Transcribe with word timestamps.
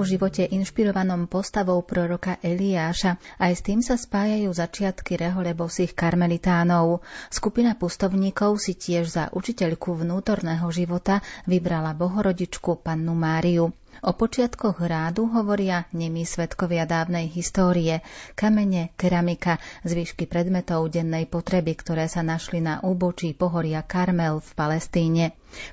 Po 0.00 0.08
živote 0.08 0.48
inšpirovanom 0.48 1.28
postavou 1.28 1.76
proroka 1.84 2.40
Eliáša, 2.40 3.20
aj 3.36 3.52
s 3.52 3.60
tým 3.60 3.84
sa 3.84 4.00
spájajú 4.00 4.48
začiatky 4.48 5.20
rehole 5.20 5.52
bosých 5.52 5.92
karmelitánov. 5.92 7.04
Skupina 7.28 7.76
pustovníkov 7.76 8.56
si 8.64 8.80
tiež 8.80 9.04
za 9.04 9.24
učiteľku 9.28 9.92
vnútorného 9.92 10.64
života 10.72 11.20
vybrala 11.44 11.92
bohorodičku 11.92 12.80
pannu 12.80 13.12
Máriu. 13.12 13.76
O 14.00 14.16
počiatkoch 14.16 14.80
rádu 14.80 15.28
hovoria 15.28 15.84
nemí 15.92 16.24
svetkovia 16.24 16.88
dávnej 16.88 17.28
histórie, 17.28 18.00
kamene, 18.32 18.96
keramika, 18.96 19.60
zvyšky 19.84 20.24
predmetov 20.24 20.88
dennej 20.88 21.28
potreby, 21.28 21.76
ktoré 21.76 22.08
sa 22.08 22.24
našli 22.24 22.64
na 22.64 22.80
úbočí 22.80 23.36
pohoria 23.36 23.84
Karmel 23.84 24.40
v 24.40 24.50
Palestíne. 24.56 25.24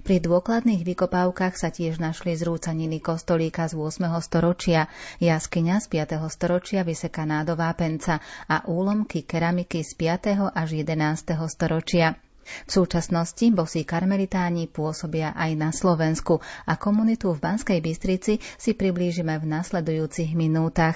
Pri 0.03 0.19
dôkladných 0.19 0.83
vykopávkach 0.83 1.55
sa 1.55 1.71
tiež 1.71 2.03
našli 2.03 2.35
zrúcaniny 2.35 2.99
kostolíka 2.99 3.71
z 3.71 3.79
8. 3.79 4.11
storočia, 4.19 4.91
jaskyňa 5.23 5.79
z 5.79 5.87
5. 5.87 6.19
storočia 6.27 6.83
vysekaná 6.83 7.47
do 7.47 7.55
vápenca 7.55 8.19
a 8.51 8.67
úlomky 8.67 9.23
keramiky 9.23 9.87
z 9.87 9.95
5. 9.95 10.51
až 10.51 10.69
11. 10.75 11.31
storočia. 11.47 12.19
V 12.65 12.71
súčasnosti 12.71 13.45
bosí 13.51 13.83
karmelitáni 13.83 14.71
pôsobia 14.71 15.35
aj 15.35 15.51
na 15.59 15.69
Slovensku 15.75 16.39
a 16.63 16.73
komunitu 16.79 17.35
v 17.35 17.43
Banskej 17.43 17.79
Bystrici 17.83 18.39
si 18.55 18.71
priblížime 18.73 19.35
v 19.39 19.45
nasledujúcich 19.47 20.33
minútach. 20.37 20.95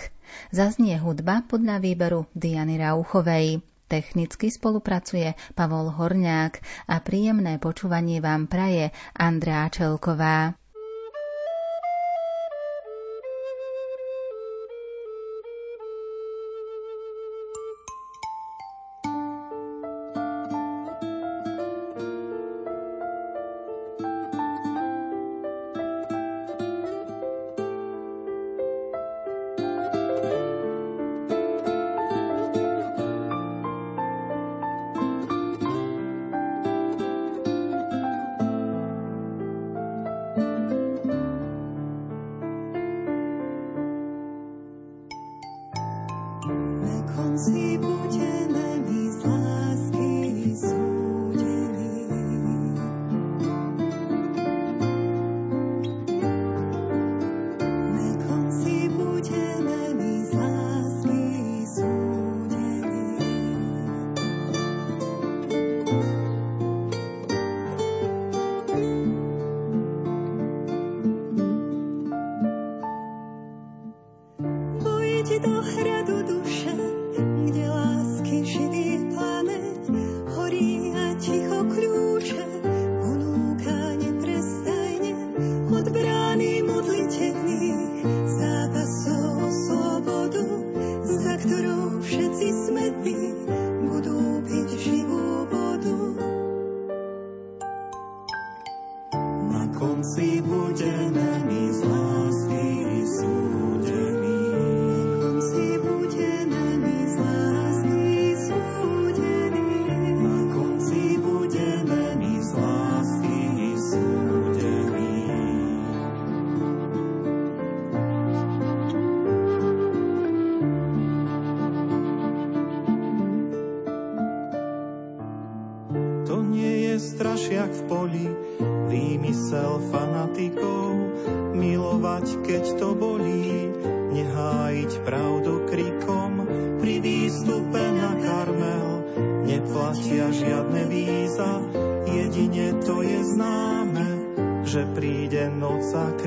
Zaznie 0.55 0.95
hudba 0.95 1.43
podľa 1.43 1.83
výberu 1.83 2.27
Diany 2.31 2.79
Rauchovej. 2.79 3.59
Technicky 3.91 4.47
spolupracuje 4.47 5.35
Pavol 5.51 5.91
Horňák 5.91 6.53
a 6.87 7.03
príjemné 7.03 7.59
počúvanie 7.59 8.23
vám 8.23 8.47
praje 8.47 8.95
Andrá 9.11 9.67
Čelková. 9.67 10.60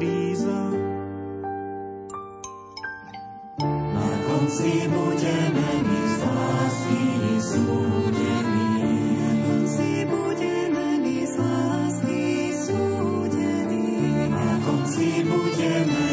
kríza. 0.05 0.61
Na 3.95 4.09
konci 4.29 4.73
budeme 4.93 5.69
my 5.89 6.01
z 6.13 6.17
vás 6.21 6.77
súdení. 7.41 8.73
Na 9.21 9.33
konci 9.45 9.91
budeme 10.05 10.87
my 11.01 11.27
z 11.27 11.35
lásky 11.41 12.53
súdení. 12.53 14.29
Na 14.29 14.61
konci 14.65 15.25
budeme 15.25 16.04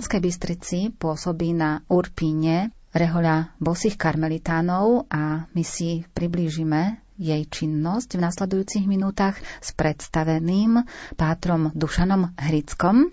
Banskej 0.00 0.24
Bystrici 0.24 0.78
pôsobí 0.96 1.52
na 1.52 1.84
Urpíne 1.92 2.72
rehoľa 2.96 3.52
bosých 3.60 4.00
karmelitánov 4.00 5.04
a 5.12 5.44
my 5.52 5.60
si 5.60 6.08
priblížime 6.16 7.04
jej 7.20 7.44
činnosť 7.44 8.16
v 8.16 8.24
nasledujúcich 8.24 8.88
minútach 8.88 9.36
s 9.60 9.76
predstaveným 9.76 10.88
pátrom 11.20 11.68
Dušanom 11.76 12.32
Hrickom. 12.32 13.12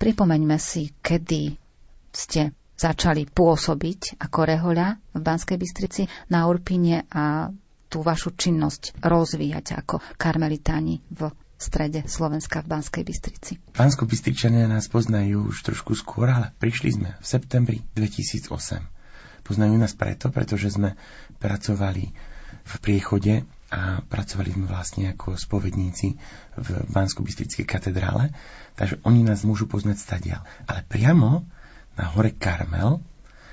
Pripomeňme 0.00 0.56
si, 0.56 0.88
kedy 1.04 1.60
ste 2.08 2.56
začali 2.80 3.28
pôsobiť 3.28 4.24
ako 4.24 4.40
rehoľa 4.40 4.96
v 4.96 5.20
Banskej 5.20 5.60
Bystrici 5.60 6.08
na 6.32 6.48
Urpine 6.48 7.04
a 7.12 7.52
tú 7.92 8.00
vašu 8.00 8.32
činnosť 8.40 9.04
rozvíjať 9.04 9.84
ako 9.84 10.00
karmelitáni 10.16 11.04
v 11.12 11.28
strede 11.60 12.08
Slovenska 12.08 12.64
v 12.64 12.72
Banskej 12.72 13.04
Bystrici. 13.04 13.52
Bansko 13.76 14.08
Bystričania 14.08 14.64
nás 14.64 14.88
poznajú 14.88 15.52
už 15.52 15.60
trošku 15.60 15.92
skôr, 15.92 16.32
ale 16.32 16.56
prišli 16.56 16.90
sme 16.96 17.10
v 17.20 17.24
septembri 17.24 17.78
2008. 17.92 18.48
Poznajú 19.44 19.76
nás 19.76 19.92
preto, 19.92 20.32
pretože 20.32 20.72
sme 20.72 20.96
pracovali 21.36 22.16
v 22.64 22.74
priechode 22.80 23.44
a 23.70 24.00
pracovali 24.02 24.56
sme 24.56 24.66
vlastne 24.66 25.12
ako 25.12 25.36
spovedníci 25.36 26.16
v 26.58 26.68
bansko 26.90 27.22
katedrále, 27.68 28.32
takže 28.74 28.98
oni 29.04 29.22
nás 29.22 29.44
môžu 29.44 29.68
poznať 29.68 30.00
stadiaľ. 30.00 30.40
Ale 30.66 30.82
priamo 30.88 31.44
na 31.94 32.08
hore 32.10 32.34
Karmel, 32.34 32.98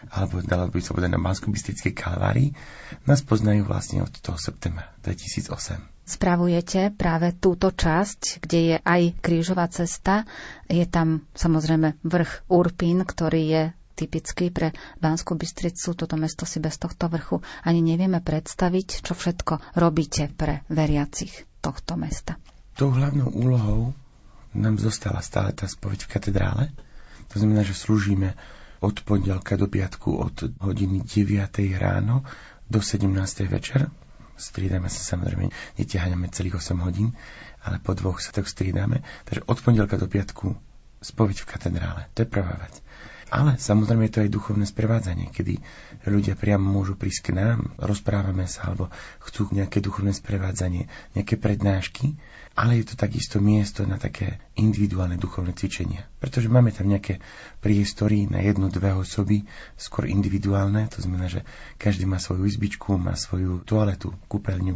alebo 0.07 0.39
dalo 0.41 0.71
by 0.71 0.79
sa 0.79 0.95
povedať 0.95 1.11
na 1.11 1.21
bansko 1.21 1.51
bystrickej 1.51 1.93
kalvárii, 1.93 2.55
nás 3.03 3.19
poznajú 3.21 3.67
vlastne 3.67 4.01
od 4.01 4.13
toho 4.15 4.39
septembra 4.39 4.95
2008 5.03 5.96
spravujete 6.07 6.95
práve 6.95 7.35
túto 7.35 7.69
časť, 7.69 8.39
kde 8.39 8.59
je 8.63 8.75
aj 8.79 9.01
krížová 9.19 9.67
cesta. 9.67 10.23
Je 10.71 10.87
tam 10.87 11.27
samozrejme 11.35 11.99
vrch 12.01 12.47
Urpín, 12.47 13.03
ktorý 13.03 13.43
je 13.43 13.63
typický 13.97 14.53
pre 14.53 14.71
Banskú 15.03 15.35
Bystricu. 15.35 15.97
Toto 15.97 16.15
mesto 16.15 16.47
si 16.47 16.63
bez 16.63 16.79
tohto 16.79 17.11
vrchu 17.11 17.43
ani 17.67 17.83
nevieme 17.83 18.23
predstaviť, 18.23 19.03
čo 19.03 19.13
všetko 19.17 19.75
robíte 19.75 20.31
pre 20.31 20.63
veriacich 20.71 21.49
tohto 21.59 21.99
mesta. 21.99 22.39
Tou 22.77 22.93
hlavnou 22.93 23.33
úlohou 23.33 23.91
nám 24.53 24.77
zostala 24.77 25.19
stále 25.19 25.51
tá 25.51 25.67
spoveď 25.67 26.07
v 26.07 26.11
katedrále. 26.13 26.63
To 27.33 27.41
znamená, 27.41 27.65
že 27.65 27.75
slúžime 27.75 28.37
od 28.79 29.01
pondelka 29.01 29.57
do 29.57 29.65
piatku 29.65 30.13
od 30.13 30.35
hodiny 30.61 31.01
9. 31.01 31.43
ráno 31.81 32.21
do 32.69 32.79
17. 32.79 33.09
večer 33.49 33.89
striedame 34.37 34.87
sa 34.87 35.17
samozrejme, 35.17 35.49
neťaháňame 35.75 36.31
celých 36.31 36.61
8 36.61 36.85
hodín, 36.85 37.13
ale 37.61 37.81
po 37.81 37.93
dvoch 37.93 38.21
sa 38.21 38.31
tak 38.31 38.45
striedame. 38.45 39.03
Takže 39.25 39.43
od 39.45 39.57
pondelka 39.59 39.97
do 39.97 40.07
piatku 40.07 40.55
spoveď 41.01 41.37
v 41.43 41.49
katedrále. 41.49 42.01
To 42.13 42.23
je 42.23 42.29
prvá 42.29 42.55
vec. 42.57 42.79
Ale 43.27 43.59
samozrejme 43.59 44.07
je 44.07 44.13
to 44.13 44.23
aj 44.23 44.31
duchovné 44.31 44.63
sprevádzanie, 44.63 45.27
kedy 45.35 45.59
ľudia 46.07 46.39
priamo 46.39 46.63
môžu 46.63 46.95
prísť 46.95 47.31
k 47.31 47.35
nám, 47.35 47.75
rozprávame 47.75 48.47
sa, 48.47 48.71
alebo 48.71 48.87
chcú 49.19 49.51
nejaké 49.51 49.83
duchovné 49.83 50.15
sprevádzanie, 50.15 50.87
nejaké 51.11 51.35
prednášky 51.35 52.15
ale 52.57 52.81
je 52.81 52.89
to 52.89 52.95
takisto 52.97 53.37
miesto 53.37 53.85
na 53.85 54.01
také 54.01 54.41
individuálne 54.57 55.21
duchovné 55.21 55.53
cvičenia. 55.53 56.09
Pretože 56.17 56.49
máme 56.49 56.73
tam 56.73 56.89
nejaké 56.89 57.21
priestory 57.61 58.25
na 58.25 58.41
jednu, 58.41 58.73
dve 58.73 58.97
osoby, 58.97 59.45
skôr 59.77 60.09
individuálne, 60.09 60.89
to 60.89 61.05
znamená, 61.05 61.29
že 61.29 61.45
každý 61.77 62.09
má 62.09 62.17
svoju 62.17 62.49
izbičku, 62.49 62.97
má 62.97 63.13
svoju 63.13 63.61
toaletu, 63.61 64.09
kúpeľňu 64.25 64.73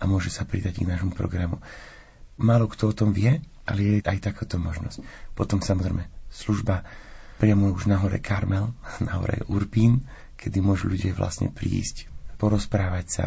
a 0.00 0.02
môže 0.08 0.32
sa 0.32 0.48
pridať 0.48 0.80
k 0.80 0.88
nášmu 0.88 1.12
programu. 1.12 1.60
Málo 2.40 2.72
kto 2.72 2.88
o 2.88 2.96
tom 2.96 3.12
vie, 3.12 3.44
ale 3.68 3.80
je 3.84 3.94
aj 4.00 4.32
takáto 4.32 4.56
možnosť. 4.56 5.04
Potom 5.36 5.60
samozrejme 5.60 6.08
služba 6.32 6.88
priamo 7.40 7.72
už 7.72 7.88
na 7.88 7.96
hore 7.96 8.20
Karmel, 8.20 8.76
na 9.08 9.16
hore 9.16 9.40
Urpín, 9.48 10.04
kedy 10.36 10.60
môžu 10.60 10.92
ľudia 10.92 11.16
vlastne 11.16 11.48
prísť, 11.48 12.12
porozprávať 12.36 13.06
sa, 13.08 13.26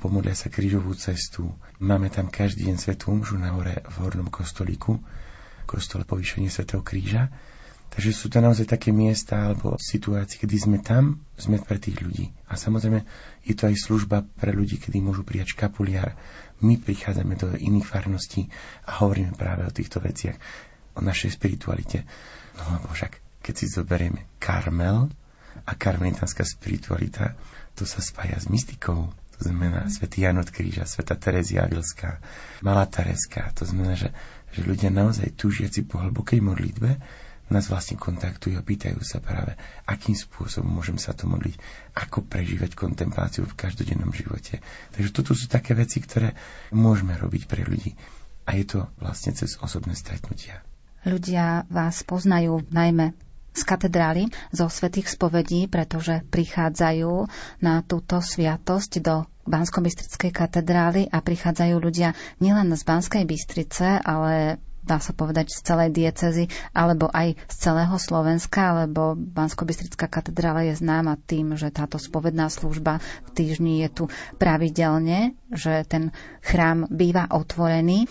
pomodlia 0.00 0.32
sa 0.32 0.48
krížovú 0.48 0.96
cestu. 0.96 1.52
Máme 1.80 2.08
tam 2.08 2.32
každý 2.32 2.72
deň 2.72 2.76
svetú 2.80 3.12
umžu 3.12 3.36
na 3.36 3.52
hore 3.52 3.84
v 3.84 3.94
hornom 4.00 4.32
kostolíku, 4.32 4.96
kostole 5.64 6.04
povýšenie 6.04 6.48
svetého 6.48 6.80
kríža. 6.84 7.32
Takže 7.88 8.10
sú 8.10 8.26
to 8.26 8.42
naozaj 8.42 8.66
také 8.66 8.90
miesta 8.90 9.48
alebo 9.48 9.78
situácie, 9.78 10.42
kedy 10.42 10.56
sme 10.58 10.78
tam, 10.82 11.22
sme 11.38 11.62
pre 11.62 11.78
tých 11.78 12.02
ľudí. 12.02 12.26
A 12.50 12.58
samozrejme 12.58 13.06
je 13.46 13.54
to 13.54 13.70
aj 13.70 13.76
služba 13.78 14.26
pre 14.34 14.50
ľudí, 14.50 14.82
kedy 14.82 14.98
môžu 14.98 15.22
prijať 15.22 15.54
škapuliar. 15.54 16.18
My 16.58 16.74
prichádzame 16.74 17.38
do 17.38 17.54
iných 17.54 17.86
farností 17.86 18.50
a 18.90 18.98
hovoríme 18.98 19.38
práve 19.38 19.62
o 19.62 19.70
týchto 19.70 20.02
veciach, 20.02 20.34
o 20.98 21.00
našej 21.06 21.38
spiritualite. 21.38 22.02
No 22.58 22.82
lebo 22.82 22.90
však, 22.90 23.23
keď 23.44 23.54
si 23.60 23.66
zoberieme 23.68 24.24
Karmel 24.40 25.12
a 25.68 25.72
karmelitánska 25.76 26.48
spiritualita, 26.48 27.36
to 27.76 27.84
sa 27.84 28.00
spája 28.00 28.40
s 28.40 28.48
mystikou, 28.48 29.12
to 29.36 29.40
znamená 29.44 29.84
svätý 29.92 30.24
Jan 30.24 30.40
od 30.40 30.48
Kríža, 30.48 30.88
sveta 30.88 31.18
Terezia 31.18 31.68
Avilská, 31.68 32.24
Malá 32.64 32.88
Tereska. 32.88 33.52
To 33.60 33.68
znamená, 33.68 33.98
že, 33.98 34.14
že 34.54 34.64
ľudia 34.64 34.88
naozaj 34.88 35.36
túžiaci 35.36 35.84
po 35.84 36.00
hlbokej 36.00 36.40
modlitbe 36.40 36.96
nás 37.52 37.68
vlastne 37.68 38.00
kontaktujú 38.00 38.56
a 38.56 38.64
pýtajú 38.64 39.04
sa 39.04 39.20
práve, 39.20 39.52
akým 39.84 40.16
spôsobom 40.16 40.80
môžem 40.80 40.96
sa 40.96 41.12
to 41.12 41.28
modliť, 41.28 41.60
ako 41.92 42.24
prežívať 42.24 42.72
kontempláciu 42.72 43.44
v 43.44 43.58
každodennom 43.58 44.16
živote. 44.16 44.64
Takže 44.96 45.10
toto 45.12 45.36
sú 45.36 45.50
také 45.50 45.76
veci, 45.76 46.00
ktoré 46.00 46.32
môžeme 46.72 47.12
robiť 47.12 47.44
pre 47.44 47.68
ľudí. 47.68 48.00
A 48.48 48.56
je 48.56 48.64
to 48.64 48.88
vlastne 48.96 49.36
cez 49.36 49.60
osobné 49.60 49.92
stretnutia. 49.92 50.64
Ľudia 51.04 51.68
vás 51.68 52.00
poznajú 52.00 52.64
najmä 52.72 53.12
z 53.54 53.62
katedrály, 53.62 54.28
zo 54.50 54.66
svetých 54.66 55.06
spovedí, 55.06 55.70
pretože 55.70 56.26
prichádzajú 56.28 57.30
na 57.62 57.86
túto 57.86 58.18
sviatosť 58.18 58.92
do 59.00 59.30
bansko 59.46 59.80
katedrály 60.34 61.06
a 61.06 61.22
prichádzajú 61.22 61.76
ľudia 61.78 62.18
nielen 62.42 62.74
z 62.74 62.82
Banskej 62.82 63.24
Bystrice, 63.28 64.02
ale 64.02 64.58
dá 64.84 65.00
sa 65.00 65.16
povedať 65.16 65.48
z 65.48 65.64
celej 65.64 65.90
diecezy, 65.96 66.44
alebo 66.76 67.08
aj 67.08 67.40
z 67.48 67.56
celého 67.56 67.96
Slovenska, 67.96 68.84
lebo 68.84 69.16
bansko 69.16 69.64
katedrála 69.96 70.68
je 70.68 70.74
známa 70.76 71.16
tým, 71.24 71.56
že 71.56 71.72
táto 71.72 71.96
spovedná 71.96 72.52
služba 72.52 73.00
v 73.24 73.30
týždni 73.32 73.80
je 73.88 73.88
tu 73.88 74.04
pravidelne, 74.36 75.32
že 75.48 75.88
ten 75.88 76.12
chrám 76.44 76.84
býva 76.92 77.32
otvorený. 77.32 78.04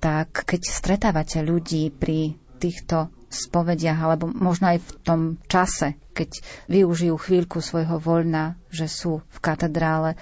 Tak 0.00 0.48
keď 0.48 0.60
stretávate 0.64 1.44
ľudí 1.44 1.92
pri 1.92 2.38
týchto 2.56 3.12
spovediach, 3.30 3.96
alebo 3.96 4.26
možno 4.26 4.74
aj 4.74 4.78
v 4.82 4.90
tom 5.06 5.20
čase, 5.46 5.94
keď 6.12 6.42
využijú 6.66 7.14
chvíľku 7.14 7.62
svojho 7.62 8.02
voľna, 8.02 8.58
že 8.74 8.90
sú 8.90 9.22
v 9.22 9.38
katedrále, 9.38 10.18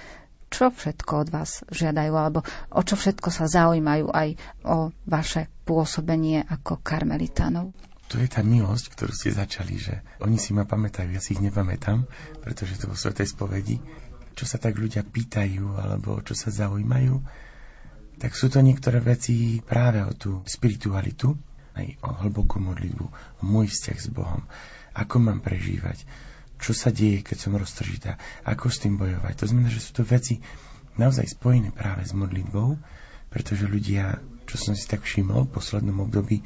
čo 0.49 0.73
všetko 0.73 1.11
od 1.25 1.29
vás 1.29 1.61
žiadajú, 1.69 2.13
alebo 2.13 2.41
o 2.73 2.81
čo 2.81 2.97
všetko 2.97 3.29
sa 3.29 3.45
zaujímajú 3.45 4.09
aj 4.09 4.29
o 4.65 4.89
vaše 5.05 5.49
pôsobenie 5.65 6.45
ako 6.45 6.81
karmelitánov? 6.81 7.73
To 8.09 8.17
je 8.17 8.25
tá 8.25 8.41
milosť, 8.41 8.89
ktorú 8.89 9.13
ste 9.13 9.29
začali, 9.29 9.77
že 9.77 10.01
oni 10.17 10.41
si 10.41 10.57
ma 10.57 10.65
pamätajú, 10.65 11.13
ja 11.13 11.21
si 11.21 11.37
ich 11.37 11.45
nepamätám, 11.45 12.09
pretože 12.41 12.81
to 12.81 12.89
vo 12.89 12.97
Svetej 12.97 13.29
spovedi, 13.29 13.77
čo 14.33 14.49
sa 14.49 14.57
tak 14.57 14.81
ľudia 14.81 15.05
pýtajú, 15.05 15.77
alebo 15.77 16.17
čo 16.25 16.33
sa 16.33 16.49
zaujímajú, 16.49 17.21
tak 18.17 18.33
sú 18.33 18.49
to 18.49 18.65
niektoré 18.65 18.97
veci 18.97 19.61
práve 19.61 20.01
o 20.01 20.11
tú 20.17 20.41
spiritualitu, 20.49 21.37
aj 21.79 21.87
o 22.03 22.09
hlbokú 22.27 22.59
modlitbu, 22.59 23.05
o 23.39 23.43
môj 23.43 23.71
vzťah 23.71 23.97
s 23.97 24.07
Bohom, 24.11 24.43
ako 24.91 25.15
mám 25.23 25.39
prežívať, 25.39 26.03
čo 26.59 26.75
sa 26.75 26.91
deje, 26.91 27.23
keď 27.23 27.37
som 27.39 27.55
roztržitá, 27.55 28.19
ako 28.43 28.67
s 28.67 28.83
tým 28.83 28.99
bojovať. 28.99 29.33
To 29.39 29.45
znamená, 29.47 29.71
že 29.71 29.79
sú 29.79 29.95
to 29.95 30.03
veci 30.03 30.43
naozaj 30.99 31.39
spojené 31.39 31.71
práve 31.71 32.03
s 32.03 32.11
modlitbou, 32.11 32.75
pretože 33.31 33.69
ľudia, 33.69 34.19
čo 34.43 34.59
som 34.59 34.75
si 34.75 34.83
tak 34.83 35.07
všimol 35.07 35.47
v 35.47 35.55
poslednom 35.55 36.03
období, 36.03 36.43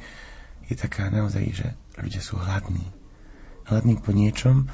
je 0.70 0.74
taká 0.78 1.10
naozaj, 1.10 1.44
že 1.50 1.68
ľudia 1.98 2.22
sú 2.22 2.38
hladní. 2.38 2.86
Hladní 3.66 3.98
po 3.98 4.14
niečom, 4.14 4.70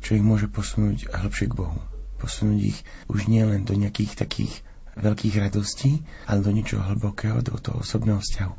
čo 0.00 0.16
ich 0.16 0.24
môže 0.24 0.50
posunúť 0.50 1.12
hĺbšie 1.12 1.52
k 1.52 1.56
Bohu. 1.56 1.80
Posunúť 2.18 2.60
ich 2.74 2.78
už 3.08 3.28
nielen 3.28 3.64
do 3.64 3.76
nejakých 3.76 4.16
takých 4.16 4.52
veľkých 4.98 5.40
radostí, 5.40 6.02
ale 6.26 6.44
do 6.44 6.52
niečoho 6.52 6.82
hlbokého, 6.82 7.40
do 7.40 7.56
toho 7.56 7.80
osobného 7.80 8.20
vzťahu. 8.20 8.54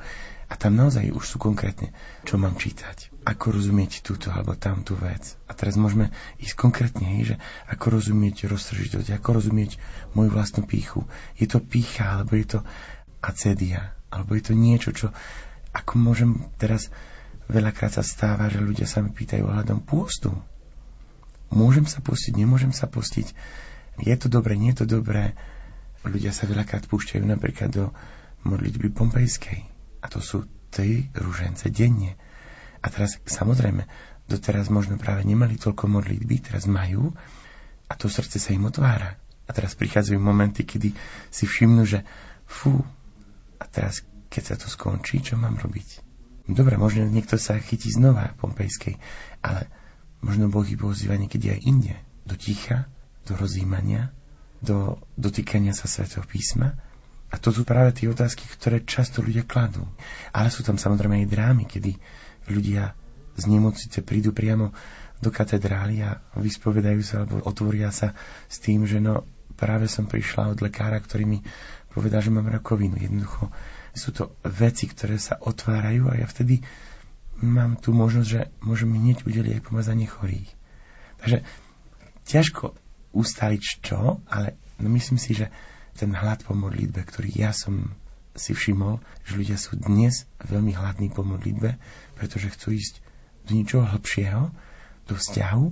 A 0.52 0.60
tam 0.60 0.76
naozaj 0.76 1.16
už 1.16 1.24
sú 1.24 1.38
konkrétne, 1.40 1.96
čo 2.28 2.36
mám 2.36 2.60
čítať, 2.60 3.24
ako 3.24 3.56
rozumieť 3.56 4.04
túto 4.04 4.36
alebo 4.36 4.52
tamtú 4.60 5.00
vec. 5.00 5.40
A 5.48 5.56
teraz 5.56 5.80
môžeme 5.80 6.12
ísť 6.44 6.60
konkrétne, 6.60 7.08
hej, 7.08 7.24
že 7.24 7.36
ako 7.72 7.96
rozumieť 7.96 8.52
roztržitosť, 8.52 9.16
ako 9.16 9.40
rozumieť 9.40 9.80
moju 10.12 10.28
vlastnú 10.28 10.68
píchu. 10.68 11.08
Je 11.40 11.48
to 11.48 11.64
pícha, 11.64 12.20
alebo 12.20 12.36
je 12.36 12.60
to 12.60 12.60
acedia, 13.24 13.96
alebo 14.12 14.36
je 14.36 14.52
to 14.52 14.54
niečo, 14.60 14.92
čo 14.92 15.08
ako 15.72 15.96
môžem 15.96 16.44
teraz 16.60 16.92
veľakrát 17.48 17.96
sa 17.96 18.04
stáva, 18.04 18.52
že 18.52 18.60
ľudia 18.60 18.92
sa 18.92 19.00
mi 19.00 19.16
pýtajú 19.16 19.48
ohľadom 19.48 19.88
pôstu. 19.88 20.36
Môžem 21.48 21.88
sa 21.88 22.04
postiť, 22.04 22.36
nemôžem 22.36 22.76
sa 22.76 22.92
postiť. 22.92 23.32
Je 24.04 24.16
to 24.20 24.28
dobré, 24.28 24.60
nie 24.60 24.76
je 24.76 24.84
to 24.84 25.00
dobré. 25.00 25.32
Ľudia 26.04 26.36
sa 26.36 26.44
veľakrát 26.44 26.92
púšťajú 26.92 27.24
napríklad 27.24 27.72
do 27.72 27.96
modlitby 28.44 28.92
pompejskej 28.92 29.71
a 30.02 30.06
to 30.10 30.20
sú 30.20 30.50
tri 30.74 31.08
ružence 31.14 31.70
denne. 31.70 32.18
A 32.82 32.90
teraz, 32.90 33.22
samozrejme, 33.22 33.86
doteraz 34.26 34.74
možno 34.74 34.98
práve 34.98 35.22
nemali 35.28 35.60
toľko 35.60 35.86
modlitby, 35.86 36.42
teraz 36.42 36.66
majú 36.66 37.14
a 37.86 37.94
to 37.94 38.08
srdce 38.08 38.42
sa 38.42 38.56
im 38.56 38.66
otvára. 38.66 39.20
A 39.46 39.52
teraz 39.52 39.76
prichádzajú 39.76 40.18
momenty, 40.18 40.64
kedy 40.64 40.96
si 41.28 41.44
všimnú, 41.44 41.84
že 41.84 42.08
fú, 42.48 42.82
a 43.60 43.66
teraz, 43.68 44.02
keď 44.32 44.44
sa 44.44 44.56
to 44.56 44.72
skončí, 44.72 45.20
čo 45.20 45.36
mám 45.36 45.60
robiť? 45.60 46.02
Dobre, 46.48 46.80
možno 46.80 47.06
niekto 47.06 47.36
sa 47.36 47.60
chytí 47.60 47.92
znova 47.92 48.34
pompejskej, 48.40 48.98
ale 49.44 49.68
možno 50.24 50.48
Boh 50.48 50.66
ich 50.66 50.80
pozýva 50.80 51.20
niekedy 51.20 51.52
aj 51.52 51.60
inde. 51.68 51.96
Do 52.26 52.40
ticha, 52.40 52.88
do 53.28 53.36
rozjímania, 53.36 54.16
do 54.64 54.98
dotýkania 55.20 55.76
sa 55.76 55.86
svätého 55.86 56.26
písma 56.26 56.80
a 57.32 57.40
to 57.40 57.50
sú 57.56 57.64
práve 57.64 57.96
tie 57.96 58.12
otázky, 58.12 58.44
ktoré 58.44 58.84
často 58.84 59.24
ľudia 59.24 59.48
kladú. 59.48 59.88
Ale 60.36 60.52
sú 60.52 60.68
tam 60.68 60.76
samozrejme 60.76 61.24
aj 61.24 61.32
drámy, 61.32 61.64
kedy 61.64 61.96
ľudia 62.52 62.92
z 63.40 63.44
nemocnice 63.48 64.04
prídu 64.04 64.36
priamo 64.36 64.76
do 65.24 65.32
katedrály 65.32 66.04
a 66.04 66.20
vyspovedajú 66.36 67.02
sa 67.06 67.24
alebo 67.24 67.40
otvoria 67.48 67.94
sa 67.94 68.12
s 68.52 68.60
tým, 68.60 68.84
že 68.84 69.00
no 69.00 69.24
práve 69.56 69.88
som 69.88 70.10
prišla 70.10 70.58
od 70.58 70.60
lekára, 70.60 71.00
ktorý 71.00 71.24
mi 71.24 71.40
povedal, 71.94 72.20
že 72.20 72.34
mám 72.34 72.52
rakovinu. 72.52 73.00
Jednoducho 73.00 73.48
sú 73.96 74.12
to 74.12 74.36
veci, 74.44 74.92
ktoré 74.92 75.16
sa 75.16 75.40
otvárajú 75.40 76.12
a 76.12 76.20
ja 76.20 76.28
vtedy 76.28 76.60
mám 77.40 77.78
tú 77.78 77.96
možnosť, 77.96 78.28
že 78.28 78.42
môžem 78.60 78.92
hneď 78.92 79.24
udeliť 79.24 79.62
aj 79.62 79.66
pomazanie 79.66 80.10
chorých. 80.10 80.50
Takže 81.22 81.38
ťažko 82.26 82.74
ustaliť 83.14 83.64
čo, 83.84 84.20
ale 84.26 84.58
myslím 84.82 85.22
si, 85.22 85.38
že 85.38 85.54
ten 85.98 86.16
hlad 86.16 86.44
po 86.48 86.56
modlitbe, 86.56 87.04
ktorý 87.04 87.30
ja 87.36 87.52
som 87.52 87.96
si 88.32 88.56
všimol, 88.56 89.04
že 89.28 89.36
ľudia 89.36 89.58
sú 89.60 89.76
dnes 89.76 90.24
veľmi 90.40 90.72
hladní 90.72 91.12
po 91.12 91.28
modlitbe, 91.28 91.76
pretože 92.16 92.56
chcú 92.56 92.80
ísť 92.80 93.04
do 93.48 93.52
ničoho 93.60 93.86
hlbšieho, 93.92 94.56
do 95.12 95.14
vzťahu 95.20 95.66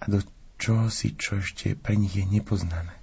a 0.00 0.04
do 0.04 0.20
čoho 0.60 0.92
si, 0.92 1.16
čo 1.16 1.40
ešte 1.40 1.72
pre 1.72 1.96
nich 1.96 2.12
je 2.12 2.28
nepoznané. 2.28 2.99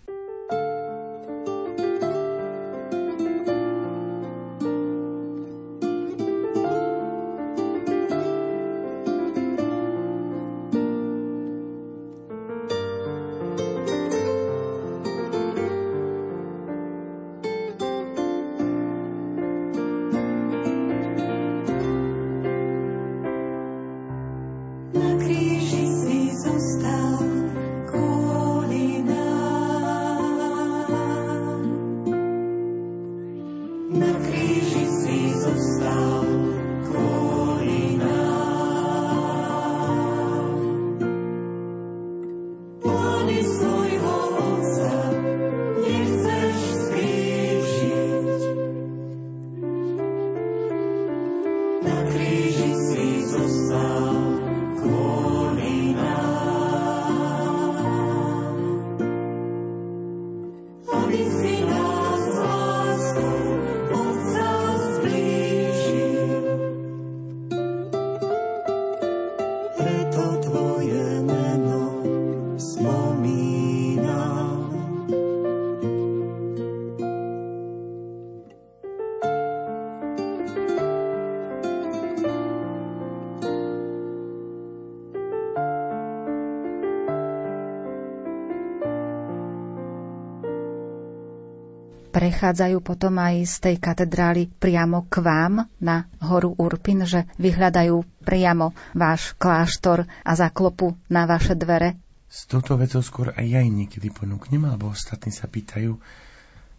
Prechádzajú 92.27 92.83
potom 92.83 93.23
aj 93.23 93.47
z 93.47 93.55
tej 93.63 93.75
katedrály 93.79 94.51
priamo 94.51 95.07
k 95.07 95.23
vám 95.23 95.71
na 95.79 96.11
horu 96.19 96.51
Urpin, 96.59 97.07
že 97.07 97.23
vyhľadajú 97.39 98.03
priamo 98.27 98.75
váš 98.91 99.31
kláštor 99.39 100.03
a 100.27 100.31
zaklopu 100.35 100.99
na 101.07 101.23
vaše 101.23 101.55
dvere? 101.55 101.95
S 102.27 102.43
touto 102.43 102.75
vecou 102.75 102.99
skôr 102.99 103.31
aj 103.31 103.47
ja 103.47 103.63
im 103.63 103.79
niekedy 103.79 104.11
ponúknem, 104.11 104.67
alebo 104.67 104.91
ostatní 104.91 105.31
sa 105.31 105.47
pýtajú, 105.47 105.95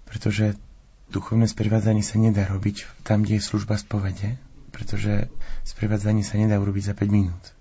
pretože 0.05 0.52
duchovné 1.09 1.49
sprevádzanie 1.49 2.05
sa 2.05 2.21
nedá 2.21 2.45
robiť 2.45 2.85
tam, 3.09 3.25
kde 3.25 3.40
je 3.40 3.49
služba 3.49 3.81
spovede, 3.81 4.37
pretože 4.69 5.33
sprevádzanie 5.64 6.28
sa 6.28 6.37
nedá 6.37 6.61
urobiť 6.61 6.93
za 6.93 6.95
5 6.95 7.09
minút. 7.09 7.57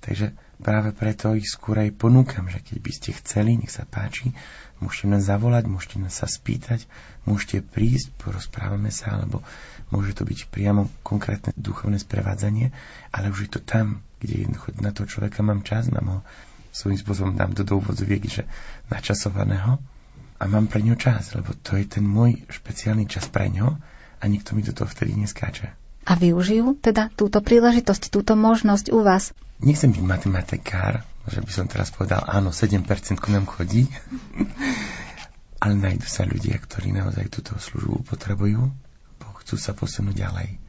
Takže 0.00 0.32
práve 0.60 0.92
preto 0.96 1.36
ich 1.36 1.48
skôr 1.48 1.84
ponúkam, 1.92 2.48
že 2.48 2.64
keď 2.64 2.76
by 2.80 2.92
ste 2.92 3.10
chceli, 3.20 3.60
nech 3.60 3.72
sa 3.72 3.84
páči, 3.84 4.32
môžete 4.80 5.08
nás 5.08 5.24
zavolať, 5.28 5.68
môžete 5.68 5.96
nás 6.00 6.16
sa 6.16 6.28
spýtať, 6.28 6.88
môžete 7.28 7.64
prísť, 7.64 8.12
porozprávame 8.20 8.88
sa, 8.92 9.20
alebo 9.20 9.44
môže 9.92 10.16
to 10.16 10.24
byť 10.24 10.48
priamo 10.48 10.88
konkrétne 11.04 11.52
duchovné 11.56 12.00
sprevádzanie, 12.00 12.72
ale 13.12 13.32
už 13.32 13.48
je 13.48 13.50
to 13.56 13.60
tam, 13.64 14.04
kde 14.20 14.48
jednoducho 14.48 14.68
na 14.80 14.92
toho 14.92 15.06
človeka 15.08 15.44
mám 15.44 15.60
čas, 15.64 15.88
mám 15.92 16.08
ho 16.08 16.20
svojím 16.72 17.00
spôsobom 17.00 17.32
dám 17.36 17.56
do 17.56 17.64
dôvodzoviek, 17.64 18.22
že 18.28 18.44
načasovaného 18.92 19.80
a 20.36 20.44
mám 20.44 20.68
pre 20.68 20.84
ňo 20.84 20.96
čas, 21.00 21.32
lebo 21.32 21.56
to 21.56 21.80
je 21.80 21.88
ten 21.88 22.04
môj 22.04 22.44
špeciálny 22.52 23.08
čas 23.08 23.32
pre 23.32 23.48
ňo 23.48 23.80
a 24.20 24.24
nikto 24.28 24.52
mi 24.52 24.60
do 24.60 24.76
toho 24.76 24.88
vtedy 24.88 25.16
neskáče. 25.16 25.85
A 26.06 26.14
využijú 26.14 26.78
teda 26.78 27.10
túto 27.18 27.42
príležitosť, 27.42 28.14
túto 28.14 28.38
možnosť 28.38 28.94
u 28.94 29.02
vás? 29.02 29.34
Nechcem 29.58 29.90
byť 29.90 30.04
matematikár, 30.06 31.02
že 31.26 31.42
by 31.42 31.50
som 31.50 31.66
teraz 31.66 31.90
povedal, 31.90 32.22
áno, 32.22 32.54
7% 32.54 32.86
ku 33.18 33.28
nám 33.34 33.50
chodí, 33.50 33.90
ale 35.62 35.74
nájdú 35.74 36.06
sa 36.06 36.22
ľudia, 36.22 36.62
ktorí 36.62 36.94
naozaj 36.94 37.26
túto 37.32 37.58
službu 37.58 38.06
potrebujú, 38.06 38.70
chcú 39.46 39.54
sa 39.62 39.78
posunúť 39.78 40.26
ďalej. 40.26 40.65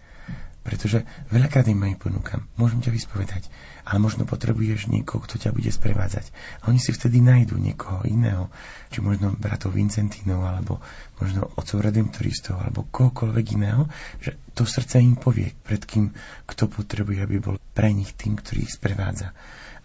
Pretože 0.68 1.08
veľakrát 1.32 1.64
im 1.72 1.80
aj 1.80 1.96
ponúkam, 1.96 2.44
môžem 2.60 2.84
ťa 2.84 2.92
vyspovedať, 2.92 3.48
ale 3.88 4.04
možno 4.04 4.28
potrebuješ 4.28 4.92
niekoho, 4.92 5.24
kto 5.24 5.40
ťa 5.40 5.56
bude 5.56 5.72
sprevádzať. 5.72 6.28
A 6.60 6.68
oni 6.68 6.76
si 6.76 6.92
vtedy 6.92 7.24
nájdú 7.24 7.56
niekoho 7.56 8.04
iného, 8.04 8.52
či 8.92 9.00
možno 9.00 9.32
bratov 9.32 9.80
Vincentínov, 9.80 10.44
alebo 10.44 10.84
možno 11.24 11.48
otcov 11.56 11.80
redemptoristov, 11.80 12.60
alebo 12.60 12.84
kohokoľvek 12.84 13.46
iného, 13.56 13.88
že 14.20 14.36
to 14.52 14.68
srdce 14.68 15.00
im 15.00 15.16
povie, 15.16 15.56
pred 15.56 15.80
kým, 15.88 16.12
kto 16.44 16.68
potrebuje, 16.68 17.24
aby 17.24 17.40
bol 17.40 17.56
pre 17.72 17.96
nich 17.96 18.12
tým, 18.20 18.36
ktorý 18.36 18.68
ich 18.68 18.76
sprevádza. 18.76 19.32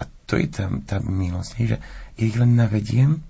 A 0.03 0.11
to 0.27 0.35
je 0.35 0.51
tam 0.51 0.83
tá 0.83 0.99
milosť, 0.99 1.51
že 1.63 1.79
ja 2.19 2.25
ich 2.27 2.35
len 2.35 2.59
navediem, 2.59 3.23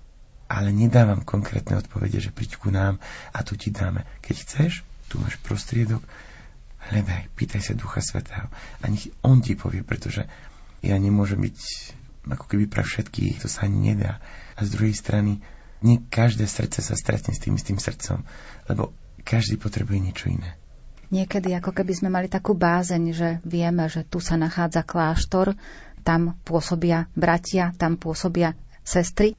ale 0.49 0.73
nedávam 0.73 1.21
konkrétne 1.21 1.77
odpovede, 1.77 2.17
že 2.17 2.33
príď 2.33 2.57
ku 2.57 2.73
nám 2.73 2.97
a 3.29 3.45
tu 3.45 3.53
ti 3.53 3.69
dáme. 3.69 4.09
Keď 4.25 4.35
chceš, 4.41 4.81
tu 5.05 5.21
máš 5.21 5.37
prostriedok, 5.45 6.01
hľadaj, 6.91 7.31
pýtaj 7.37 7.61
sa 7.61 7.73
Ducha 7.77 8.03
Svetého. 8.03 8.51
A 8.81 8.85
nech 8.89 9.11
On 9.23 9.39
ti 9.39 9.55
povie, 9.55 9.85
pretože 9.85 10.27
ja 10.83 10.95
nemôžem 10.99 11.39
byť 11.39 11.57
ako 12.27 12.45
keby 12.47 12.71
pre 12.71 12.83
všetkých, 12.83 13.43
to 13.43 13.47
sa 13.51 13.67
ani 13.67 13.93
nedá. 13.93 14.23
A 14.55 14.63
z 14.63 14.75
druhej 14.75 14.95
strany, 14.95 15.43
nie 15.83 15.99
každé 15.99 16.47
srdce 16.47 16.79
sa 16.79 16.95
stretne 16.95 17.35
s 17.35 17.43
tým 17.43 17.59
istým 17.59 17.75
srdcom, 17.75 18.23
lebo 18.71 18.95
každý 19.27 19.59
potrebuje 19.59 19.99
niečo 19.99 20.31
iné. 20.31 20.55
Niekedy 21.11 21.53
ako 21.59 21.75
keby 21.75 21.93
sme 21.93 22.09
mali 22.09 22.27
takú 22.31 22.55
bázeň, 22.55 23.03
že 23.13 23.29
vieme, 23.43 23.85
že 23.91 24.07
tu 24.07 24.23
sa 24.23 24.39
nachádza 24.39 24.81
kláštor, 24.87 25.53
tam 26.01 26.39
pôsobia 26.47 27.11
bratia, 27.13 27.75
tam 27.75 27.99
pôsobia 27.99 28.55
sestry, 28.83 29.35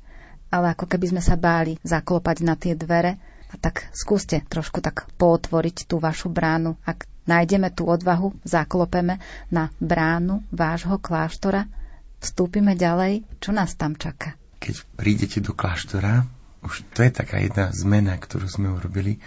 ale 0.53 0.73
ako 0.77 0.87
keby 0.87 1.17
sme 1.17 1.23
sa 1.25 1.35
báli 1.35 1.81
zaklopať 1.83 2.37
na 2.47 2.55
tie 2.55 2.79
dvere. 2.79 3.19
A 3.51 3.59
tak 3.61 3.87
skúste 3.95 4.43
trošku 4.51 4.83
tak 4.83 5.07
pootvoriť 5.15 5.87
tú 5.87 6.03
vašu 6.03 6.27
bránu. 6.27 6.75
Ak 6.83 7.07
nájdeme 7.25 7.73
tú 7.73 7.88
odvahu, 7.88 8.37
zaklopeme 8.45 9.21
na 9.49 9.73
bránu 9.81 10.45
vášho 10.52 11.00
kláštora, 11.00 11.69
vstúpime 12.21 12.76
ďalej, 12.76 13.25
čo 13.40 13.52
nás 13.52 13.76
tam 13.76 13.97
čaká. 13.97 14.37
Keď 14.61 14.75
prídete 14.97 15.38
do 15.45 15.52
kláštora, 15.52 16.25
už 16.64 16.88
to 16.97 17.04
je 17.04 17.12
taká 17.12 17.45
jedna 17.45 17.69
zmena, 17.76 18.16
ktorú 18.16 18.49
sme 18.49 18.73
urobili, 18.73 19.21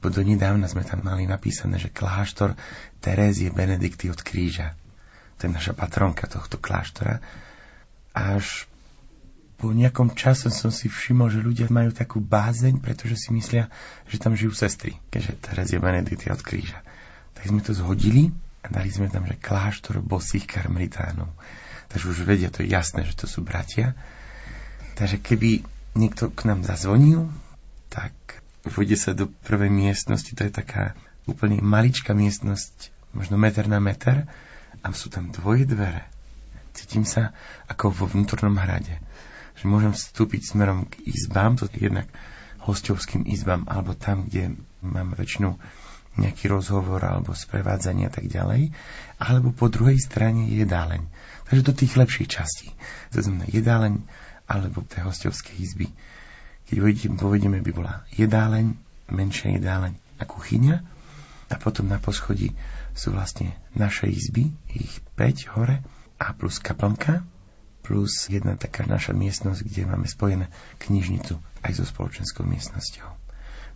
bo 0.00 0.08
do 0.08 0.24
nedávna 0.24 0.64
sme 0.70 0.86
tam 0.86 1.04
mali 1.04 1.28
napísané, 1.28 1.76
že 1.76 1.92
kláštor 1.92 2.56
Terézie 3.02 3.52
Benedikty 3.52 4.08
od 4.08 4.22
kríža. 4.24 4.72
To 5.38 5.46
je 5.46 5.52
naša 5.52 5.76
patronka 5.76 6.24
tohto 6.24 6.56
kláštora. 6.56 7.20
Až 8.16 8.66
po 9.58 9.74
nejakom 9.74 10.14
čase 10.14 10.54
som 10.54 10.70
si 10.70 10.86
všimol, 10.86 11.34
že 11.34 11.42
ľudia 11.42 11.66
majú 11.66 11.90
takú 11.90 12.22
bázeň, 12.22 12.78
pretože 12.78 13.18
si 13.18 13.34
myslia, 13.34 13.66
že 14.06 14.22
tam 14.22 14.38
žijú 14.38 14.54
sestry, 14.54 14.96
keďže 15.10 15.32
teraz 15.42 15.66
je 15.74 15.82
Benedikty 15.82 16.30
od 16.30 16.38
kríža. 16.40 16.78
Tak 17.48 17.56
sme 17.56 17.64
to 17.64 17.72
zhodili 17.72 18.28
a 18.60 18.68
dali 18.68 18.92
sme 18.92 19.08
tam, 19.08 19.24
že 19.24 19.40
kláštor 19.40 20.04
bosých 20.04 20.44
karmelitánov. 20.44 21.32
Takže 21.88 22.12
už 22.12 22.28
vedia, 22.28 22.52
to 22.52 22.60
je 22.60 22.68
jasné, 22.68 23.08
že 23.08 23.16
to 23.16 23.24
sú 23.24 23.40
bratia. 23.40 23.96
Takže 25.00 25.16
keby 25.16 25.64
niekto 25.96 26.28
k 26.28 26.44
nám 26.44 26.60
zazvonil, 26.68 27.24
tak 27.88 28.12
vôjde 28.68 29.00
sa 29.00 29.16
do 29.16 29.32
prvej 29.48 29.72
miestnosti, 29.72 30.28
to 30.28 30.44
je 30.44 30.52
taká 30.52 30.92
úplne 31.24 31.64
maličká 31.64 32.12
miestnosť, 32.12 32.92
možno 33.16 33.40
meter 33.40 33.64
na 33.64 33.80
meter, 33.80 34.28
a 34.84 34.92
sú 34.92 35.08
tam 35.08 35.32
dvoje 35.32 35.64
dvere. 35.64 36.04
Cítim 36.76 37.08
sa 37.08 37.32
ako 37.64 37.96
vo 37.96 38.04
vnútornom 38.12 38.60
hrade 38.60 39.00
že 39.58 39.66
môžem 39.66 39.90
vstúpiť 39.90 40.54
smerom 40.54 40.86
k 40.86 41.02
izbám, 41.02 41.58
to 41.58 41.66
je 41.74 41.90
jednak 41.90 42.06
hostovským 42.62 43.26
izbám, 43.26 43.66
alebo 43.66 43.98
tam, 43.98 44.30
kde 44.30 44.54
mám 44.86 45.18
väčšinu 45.18 45.58
nejaký 46.18 46.50
rozhovor 46.50 47.00
alebo 47.02 47.32
sprevádzanie 47.32 48.10
a 48.10 48.12
tak 48.12 48.26
ďalej, 48.26 48.74
alebo 49.22 49.54
po 49.54 49.70
druhej 49.70 49.98
strane 50.02 50.50
jedáleň. 50.50 51.06
Takže 51.46 51.62
do 51.62 51.74
tých 51.74 51.94
lepších 51.94 52.28
častí. 52.28 52.68
To 53.14 53.22
znamená 53.22 53.46
jedáleň 53.48 54.02
alebo 54.48 54.82
tie 54.84 55.06
hostovské 55.06 55.54
izby. 55.56 55.88
Keď 56.68 57.16
povedieme, 57.16 57.64
by 57.64 57.72
bola 57.72 58.04
jedáleň, 58.12 58.76
menšia 59.08 59.56
jedáleň 59.56 59.96
a 60.20 60.24
kuchyňa 60.28 60.76
a 61.48 61.54
potom 61.56 61.88
na 61.88 61.96
poschodí 61.96 62.52
sú 62.92 63.14
vlastne 63.14 63.56
naše 63.72 64.10
izby, 64.10 64.52
ich 64.68 65.00
5 65.16 65.54
hore 65.56 65.80
a 66.20 66.26
plus 66.36 66.60
kaplnka 66.60 67.24
plus 67.88 68.28
jedna 68.28 68.52
taká 68.52 68.84
naša 68.84 69.16
miestnosť, 69.16 69.64
kde 69.64 69.88
máme 69.88 70.04
spojené 70.04 70.52
knižnicu 70.76 71.40
aj 71.64 71.72
so 71.72 71.88
spoločenskou 71.88 72.44
miestnosťou. 72.44 73.08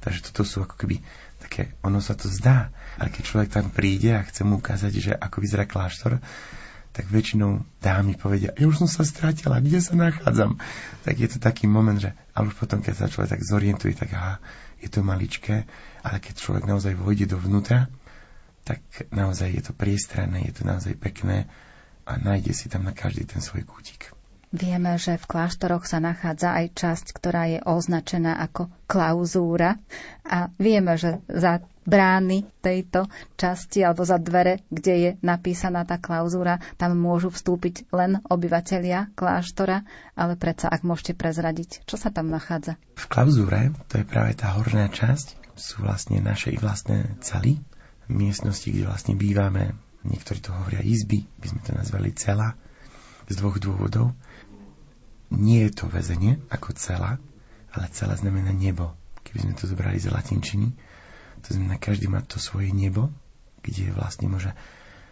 Takže 0.05 0.21
toto 0.29 0.45
sú 0.45 0.69
ako 0.69 0.77
keby 0.77 1.01
také, 1.43 1.75
ono 1.83 1.99
sa 1.99 2.15
to 2.15 2.31
zdá, 2.31 2.71
ale 2.97 3.11
keď 3.11 3.23
človek 3.27 3.49
tam 3.51 3.67
príde 3.75 4.15
a 4.15 4.23
chce 4.23 4.47
mu 4.47 4.63
ukázať, 4.63 4.93
že 4.95 5.13
ako 5.13 5.43
vyzerá 5.43 5.67
kláštor, 5.67 6.23
tak 6.93 7.09
väčšinou 7.09 7.65
dámy 7.81 8.21
povedia, 8.21 8.53
ja 8.53 8.69
už 8.69 8.85
som 8.85 8.89
sa 8.89 9.03
stratila, 9.03 9.65
kde 9.65 9.81
sa 9.81 9.97
nachádzam? 9.97 10.61
Tak 11.09 11.15
je 11.17 11.29
to 11.33 11.39
taký 11.41 11.65
moment, 11.65 11.97
že 11.97 12.13
ale 12.37 12.53
už 12.53 12.57
potom, 12.61 12.85
keď 12.85 12.95
sa 12.95 13.07
človek 13.09 13.41
tak 13.41 13.43
zorientuje, 13.43 13.97
tak 13.97 14.13
aha, 14.13 14.37
je 14.79 14.93
to 14.93 15.01
maličké, 15.01 15.65
ale 16.05 16.17
keď 16.21 16.35
človek 16.37 16.65
naozaj 16.69 16.93
vojde 16.95 17.33
dovnútra, 17.33 17.89
tak 18.63 18.85
naozaj 19.11 19.57
je 19.57 19.63
to 19.65 19.73
priestranné, 19.73 20.47
je 20.47 20.55
to 20.61 20.63
naozaj 20.69 20.95
pekné 21.01 21.49
a 22.05 22.21
nájde 22.21 22.53
si 22.53 22.69
tam 22.69 22.85
na 22.85 22.93
každý 22.93 23.25
ten 23.25 23.41
svoj 23.41 23.65
kútik. 23.65 24.13
Vieme, 24.53 25.01
že 25.01 25.17
v 25.17 25.25
kláštoroch 25.25 25.89
sa 25.89 25.97
nachádza 25.97 26.53
aj 26.53 26.67
časť, 26.77 27.07
ktorá 27.17 27.49
je 27.49 27.59
označená 27.65 28.37
ako 28.37 28.69
klauzúra. 28.85 29.81
A 30.29 30.53
vieme, 30.61 31.01
že 31.01 31.25
za 31.25 31.65
brány 31.89 32.47
tejto 32.61 33.09
časti 33.41 33.81
alebo 33.83 34.05
za 34.05 34.21
dvere, 34.21 34.61
kde 34.69 34.95
je 34.95 35.11
napísaná 35.25 35.89
tá 35.89 35.99
klauzúra, 35.99 36.61
tam 36.77 36.95
môžu 37.01 37.33
vstúpiť 37.33 37.91
len 37.91 38.21
obyvatelia 38.29 39.11
kláštora, 39.19 39.89
ale 40.15 40.39
predsa 40.39 40.71
ak 40.71 40.87
môžete 40.87 41.19
prezradiť, 41.19 41.83
čo 41.89 41.99
sa 41.99 42.15
tam 42.15 42.31
nachádza? 42.31 42.79
V 42.95 43.09
klauzúre, 43.09 43.75
to 43.91 43.99
je 43.99 44.07
práve 44.07 44.37
tá 44.39 44.55
horná 44.55 44.87
časť, 44.93 45.57
sú 45.59 45.83
vlastne 45.83 46.23
naše 46.23 46.55
vlastné 46.55 47.19
cely, 47.25 47.59
miestnosti, 48.13 48.69
kde 48.69 48.85
vlastne 48.87 49.17
bývame. 49.17 49.75
Niektorí 50.03 50.43
to 50.43 50.51
hovoria 50.55 50.83
izby, 50.83 51.25
by 51.41 51.47
sme 51.47 51.61
to 51.63 51.73
nazvali 51.73 52.11
cela, 52.15 52.59
z 53.29 53.35
dvoch 53.39 53.59
dôvodov. 53.59 54.15
Nie 55.33 55.69
je 55.69 55.73
to 55.83 55.85
väzenie 55.89 56.41
ako 56.53 56.77
cela, 56.77 57.17
ale 57.73 57.87
cela 57.93 58.15
znamená 58.17 58.53
nebo. 58.53 58.93
Keby 59.25 59.39
sme 59.49 59.55
to 59.57 59.65
zobrali 59.65 59.97
z 59.97 60.13
latinčiny, 60.13 60.75
to 61.43 61.49
znamená, 61.57 61.81
každý 61.81 62.07
má 62.07 62.23
to 62.23 62.39
svoje 62.39 62.71
nebo, 62.71 63.11
kde 63.63 63.91
vlastne 63.95 64.31
môže 64.31 64.55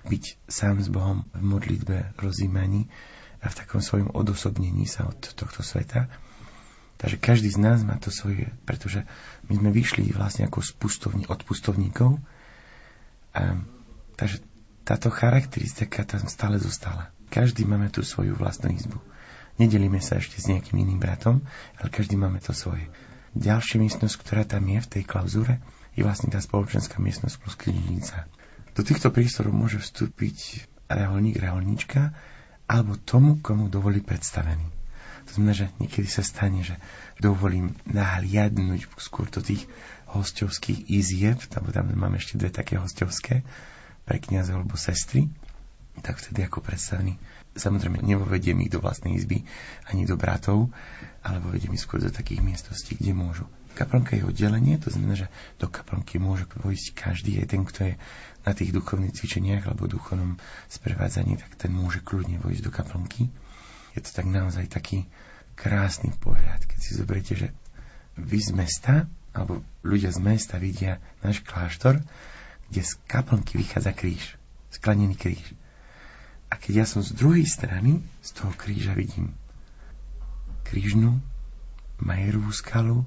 byť 0.07 0.25
sám 0.47 0.81
s 0.81 0.89
Bohom 0.89 1.27
v 1.35 1.43
modlitbe, 1.43 2.17
rozímaní 2.23 2.89
a 3.41 3.49
v 3.49 3.59
takom 3.59 3.83
svojom 3.83 4.13
odosobnení 4.13 4.87
sa 4.87 5.09
od 5.09 5.19
tohto 5.35 5.65
sveta. 5.65 6.09
Takže 7.01 7.17
každý 7.17 7.49
z 7.49 7.59
nás 7.59 7.81
má 7.81 7.97
to 7.97 8.13
svoje, 8.13 8.53
pretože 8.69 9.09
my 9.49 9.57
sme 9.57 9.71
vyšli 9.73 10.13
vlastne 10.13 10.45
ako 10.45 10.61
z 10.61 10.71
pustovní, 10.77 11.25
od 11.33 11.41
pustovníkov. 11.49 12.21
A, 13.33 13.57
takže 14.21 14.45
táto 14.85 15.09
charakteristika 15.09 16.05
tam 16.05 16.29
stále 16.29 16.61
zostala. 16.61 17.09
Každý 17.31 17.63
máme 17.63 17.95
tú 17.95 18.03
svoju 18.03 18.35
vlastnú 18.35 18.75
izbu. 18.75 18.99
Nedelíme 19.63 20.03
sa 20.03 20.19
ešte 20.19 20.43
s 20.43 20.51
nejakým 20.51 20.83
iným 20.83 20.99
bratom, 20.99 21.47
ale 21.79 21.89
každý 21.95 22.19
máme 22.19 22.43
to 22.43 22.51
svoje. 22.51 22.91
Ďalšia 23.39 23.79
miestnosť, 23.79 24.15
ktorá 24.19 24.43
tam 24.43 24.67
je 24.67 24.83
v 24.83 24.91
tej 24.91 25.03
klauzúre, 25.07 25.63
je 25.95 26.03
vlastne 26.03 26.35
tá 26.35 26.43
spoločenská 26.43 26.99
miestnosť 26.99 27.37
plus 27.39 27.55
knižnica. 27.55 28.27
Do 28.75 28.83
týchto 28.83 29.15
prístorov 29.15 29.55
môže 29.55 29.79
vstúpiť 29.79 30.67
reholník, 30.91 31.39
reholníčka 31.39 32.11
alebo 32.67 32.99
tomu, 32.99 33.39
komu 33.39 33.71
dovolí 33.71 34.03
predstavený. 34.03 34.67
To 35.27 35.31
znamená, 35.39 35.55
že 35.55 35.67
niekedy 35.79 36.09
sa 36.11 36.27
stane, 36.27 36.67
že 36.67 36.75
dovolím 37.23 37.79
nahliadnúť 37.87 38.91
skôr 38.99 39.31
do 39.31 39.39
tých 39.39 39.71
hostovských 40.11 40.91
izieb, 40.91 41.39
tam, 41.47 41.71
tam 41.71 41.87
máme 41.95 42.19
ešte 42.19 42.35
dve 42.35 42.51
také 42.51 42.83
hostovské, 42.83 43.47
pre 44.03 44.19
kniazov 44.19 44.67
alebo 44.67 44.75
sestry, 44.75 45.31
tak 45.99 46.23
vtedy 46.23 46.47
ako 46.47 46.63
predstavný. 46.63 47.19
Samozrejme, 47.59 47.99
nevovediem 48.01 48.63
ich 48.63 48.71
do 48.71 48.79
vlastnej 48.79 49.19
izby 49.19 49.43
ani 49.91 50.07
do 50.07 50.15
bratov, 50.15 50.71
alebo 51.27 51.51
vediem 51.51 51.75
ich 51.75 51.83
skôr 51.83 51.99
do 51.99 52.15
takých 52.15 52.41
miestností, 52.47 52.95
kde 52.95 53.11
môžu. 53.11 53.45
Kaplnka 53.75 54.15
je 54.19 54.27
oddelenie, 54.27 54.79
to 54.79 54.91
znamená, 54.91 55.15
že 55.15 55.29
do 55.59 55.71
kaplnky 55.71 56.19
môže 56.19 56.47
vojsť 56.47 56.87
každý, 56.95 57.39
aj 57.43 57.47
ten, 57.51 57.63
kto 57.63 57.81
je 57.91 57.95
na 58.43 58.53
tých 58.55 58.71
duchovných 58.75 59.15
cvičeniach 59.15 59.67
alebo 59.67 59.91
duchovnom 59.91 60.39
sprevádzaní, 60.71 61.39
tak 61.39 61.55
ten 61.59 61.71
môže 61.71 62.03
kľudne 62.03 62.43
vojsť 62.43 62.63
do 62.67 62.71
kaplnky. 62.71 63.31
Je 63.95 64.01
to 64.03 64.11
tak 64.11 64.27
naozaj 64.27 64.67
taký 64.71 65.07
krásny 65.55 66.11
pohľad, 66.19 66.67
keď 66.67 66.79
si 66.79 66.99
zoberiete, 66.99 67.35
že 67.35 67.49
vy 68.19 68.39
z 68.43 68.51
mesta, 68.55 69.07
alebo 69.31 69.63
ľudia 69.87 70.11
z 70.11 70.19
mesta 70.19 70.59
vidia 70.59 70.99
náš 71.23 71.43
kláštor 71.47 72.03
kde 72.71 72.87
z 72.87 72.93
kaplnky 73.11 73.59
vychádza 73.59 73.91
kríž, 73.91 74.39
sklenený 74.71 75.19
kríž. 75.19 75.43
A 76.51 76.59
keď 76.59 76.83
ja 76.83 76.87
som 76.87 77.01
z 77.01 77.15
druhej 77.15 77.47
strany, 77.47 78.03
z 78.21 78.31
toho 78.35 78.51
kríža 78.59 78.93
vidím 78.93 79.33
krížnu, 80.67 81.19
majerovú 82.03 82.51
skalu 82.51 83.03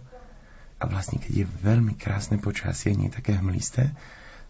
a 0.80 0.84
vlastne 0.88 1.20
keď 1.20 1.44
je 1.44 1.54
veľmi 1.64 1.96
krásne 1.96 2.40
počasie, 2.40 2.96
nie 2.96 3.12
také 3.12 3.36
hmlisté, 3.36 3.92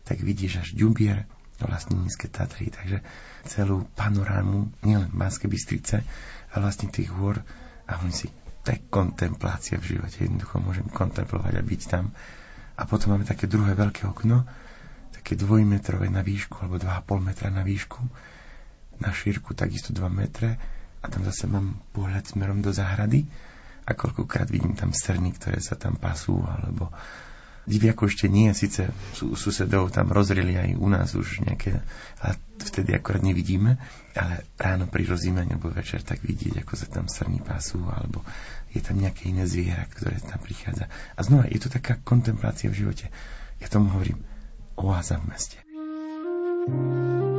tak 0.04 0.20
vidíš 0.20 0.66
až 0.66 0.70
Ďubier, 0.74 1.26
vlastne 1.64 1.96
nízke 1.96 2.28
Tatry, 2.28 2.68
takže 2.68 3.00
celú 3.48 3.88
panorámu, 3.96 4.68
nielen 4.84 5.14
Banskej 5.16 5.48
Bystrice, 5.48 6.04
ale 6.52 6.60
vlastne 6.60 6.92
tých 6.92 7.08
hôr 7.14 7.40
a 7.88 7.94
on 8.04 8.12
si, 8.12 8.28
to 8.68 8.76
je 8.76 8.80
kontemplácia 8.92 9.80
v 9.80 9.96
živote, 9.96 10.28
jednoducho 10.28 10.60
môžem 10.60 10.88
kontemplovať 10.92 11.54
a 11.60 11.64
byť 11.64 11.82
tam. 11.88 12.12
A 12.76 12.84
potom 12.84 13.16
máme 13.16 13.24
také 13.24 13.48
druhé 13.48 13.78
veľké 13.78 14.10
okno, 14.10 14.44
také 15.14 15.40
dvojmetrové 15.40 16.10
na 16.10 16.26
výšku, 16.26 16.66
alebo 16.66 16.82
2,5 16.82 17.22
metra 17.22 17.48
na 17.54 17.64
výšku, 17.64 18.02
na 19.04 19.12
šírku 19.12 19.52
takisto 19.52 19.92
2 19.92 20.08
metre 20.08 20.56
a 21.04 21.06
tam 21.12 21.28
zase 21.28 21.52
mám 21.52 21.76
pohľad 21.92 22.32
smerom 22.32 22.64
do 22.64 22.72
záhrady 22.72 23.28
a 23.84 23.92
koľkokrát 23.92 24.48
vidím 24.48 24.80
tam 24.80 24.96
srny, 24.96 25.36
ktoré 25.36 25.60
sa 25.60 25.76
tam 25.76 26.00
pasú 26.00 26.40
alebo 26.40 26.88
diviako 27.64 28.12
ešte 28.12 28.28
nie, 28.28 28.52
síce 28.52 28.92
sú, 29.16 29.40
susedov 29.40 29.92
tam 29.92 30.12
rozrili 30.12 30.56
aj 30.60 30.76
u 30.76 30.88
nás 30.92 31.16
už 31.16 31.48
nejaké, 31.48 31.80
a 32.20 32.36
vtedy 32.60 32.92
akorát 32.92 33.24
nevidíme, 33.24 33.80
ale 34.16 34.44
ráno 34.60 34.88
pri 34.88 35.08
rozímaní 35.08 35.56
alebo 35.56 35.72
večer 35.72 36.04
tak 36.04 36.20
vidieť, 36.24 36.64
ako 36.64 36.74
sa 36.76 36.88
tam 36.92 37.08
srní 37.08 37.40
pasú, 37.40 37.80
alebo 37.88 38.24
je 38.76 38.84
tam 38.84 39.00
nejaké 39.00 39.32
iné 39.32 39.48
zviera, 39.48 39.88
ktoré 39.88 40.20
tam 40.20 40.44
prichádza. 40.44 40.92
A 41.16 41.20
znova, 41.24 41.48
je 41.48 41.60
to 41.60 41.72
taká 41.72 42.00
kontemplácia 42.04 42.68
v 42.68 42.84
živote. 42.84 43.08
Ja 43.64 43.72
tomu 43.72 43.96
hovorím, 43.96 44.20
oáza 44.76 45.20
v 45.20 45.28
meste. 45.32 45.58
thank 46.64 47.24
you 47.24 47.33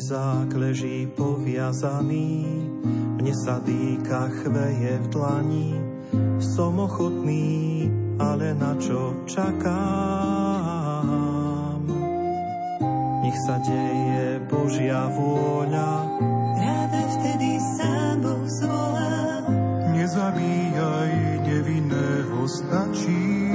zákleží 0.00 1.12
poviazaný, 1.12 2.48
mne 3.20 3.34
sa 3.36 3.60
dýka 3.60 4.32
chveje 4.40 4.96
v 4.96 5.06
dlani, 5.12 5.76
som 6.40 6.80
ochotný, 6.80 7.84
ale 8.16 8.56
na 8.56 8.72
čo 8.80 9.12
čakám? 9.28 9.76
Nech 13.20 13.38
sa 13.44 13.60
deje 13.60 14.40
Božia 14.48 15.04
vôľa, 15.12 16.08
práve 16.56 17.00
vtedy 17.20 17.60
sám 17.76 18.24
Boh 18.24 18.48
zvolá. 18.48 19.44
Nezabíjaj 19.92 21.44
nevinného 21.44 22.48
stačí, 22.48 23.49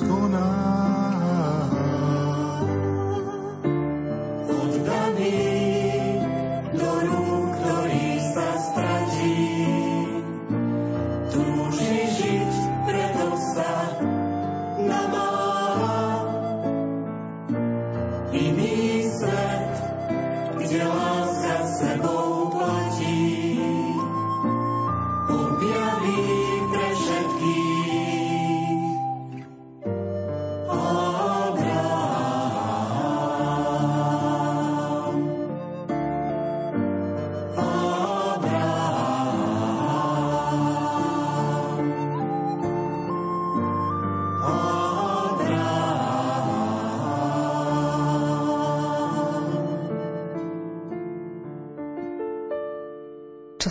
کنم 0.00 0.71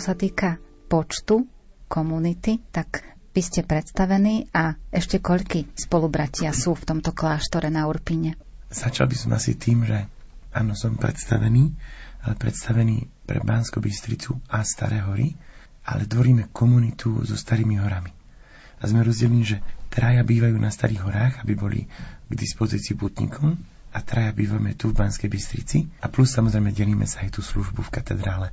sa 0.02 0.18
týka 0.18 0.58
počtu 0.90 1.46
komunity, 1.86 2.58
tak 2.74 3.06
vy 3.30 3.38
ste 3.38 3.62
predstavení 3.62 4.50
a 4.50 4.74
ešte 4.90 5.22
koľky 5.22 5.70
spolubratia 5.78 6.50
sú 6.50 6.74
v 6.74 6.84
tomto 6.90 7.14
kláštore 7.14 7.70
na 7.70 7.86
Urpine? 7.86 8.34
Začal 8.66 9.06
by 9.06 9.16
som 9.16 9.30
asi 9.38 9.54
tým, 9.54 9.86
že 9.86 10.10
áno, 10.50 10.74
som 10.74 10.98
predstavený, 10.98 11.70
ale 12.26 12.34
predstavený 12.34 13.06
pre 13.22 13.38
Bansko 13.46 13.78
Bystricu 13.78 14.42
a 14.50 14.66
Staré 14.66 15.06
hory, 15.06 15.38
ale 15.86 16.10
tvoríme 16.10 16.50
komunitu 16.50 17.22
so 17.22 17.38
Starými 17.38 17.78
horami. 17.78 18.10
A 18.82 18.90
sme 18.90 19.06
rozdelení, 19.06 19.46
že 19.46 19.62
traja 19.86 20.26
bývajú 20.26 20.58
na 20.58 20.74
Starých 20.74 21.06
horách, 21.06 21.34
aby 21.46 21.54
boli 21.54 21.80
k 22.26 22.32
dispozícii 22.34 22.98
putníkom, 22.98 23.54
a 23.92 23.98
traja 24.00 24.32
bývame 24.32 24.72
tu 24.72 24.88
v 24.88 25.04
Banskej 25.04 25.28
Bystrici 25.28 25.84
a 26.00 26.08
plus 26.08 26.32
samozrejme 26.32 26.72
delíme 26.72 27.04
sa 27.04 27.20
aj 27.20 27.36
tú 27.36 27.44
službu 27.44 27.84
v 27.84 27.92
katedrále, 27.92 28.48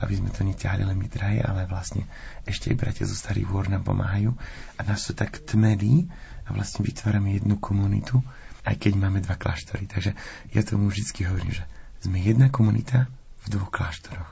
aby 0.00 0.16
sme 0.16 0.32
to 0.32 0.48
neťahli 0.48 0.88
len 0.88 0.96
my 0.96 1.08
traje, 1.12 1.44
ale 1.44 1.68
vlastne 1.68 2.08
ešte 2.48 2.72
aj 2.72 2.80
bratia 2.80 3.04
zo 3.04 3.12
Starých 3.12 3.52
hôr 3.52 3.68
nám 3.68 3.84
pomáhajú 3.84 4.32
a 4.76 4.80
nás 4.88 5.04
to 5.04 5.12
tak 5.12 5.44
tmelí 5.44 6.08
a 6.48 6.56
vlastne 6.56 6.88
vytvárame 6.88 7.36
jednu 7.36 7.60
komunitu, 7.60 8.24
aj 8.64 8.80
keď 8.80 8.92
máme 8.96 9.20
dva 9.20 9.36
kláštory. 9.36 9.84
Takže 9.84 10.16
ja 10.56 10.62
tomu 10.64 10.88
vždy 10.88 11.04
hovorím, 11.28 11.52
že 11.52 11.64
sme 12.00 12.16
jedna 12.24 12.48
komunita 12.48 13.12
v 13.44 13.46
dvoch 13.52 13.68
kláštoroch. 13.68 14.30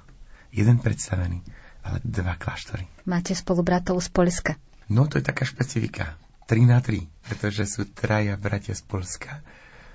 Jeden 0.57 0.81
predstavený, 0.81 1.45
ale 1.85 2.01
dva 2.01 2.41
kláštory. 2.41 2.89
Máte 3.05 3.37
spolubratov 3.37 4.01
z 4.01 4.09
Polska? 4.09 4.53
No 4.89 5.05
to 5.05 5.21
je 5.21 5.25
taká 5.27 5.45
špecifika. 5.45 6.17
3 6.47 6.63
na 6.63 6.79
3, 6.79 7.03
pretože 7.27 7.67
sú 7.67 7.91
traja 7.91 8.39
bratia 8.39 8.71
z 8.71 8.87
Polska 8.87 9.43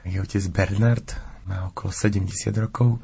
je 0.05 0.17
otec 0.21 0.43
Bernard, 0.49 1.07
má 1.45 1.69
okolo 1.69 1.93
70 1.93 2.29
rokov, 2.57 3.01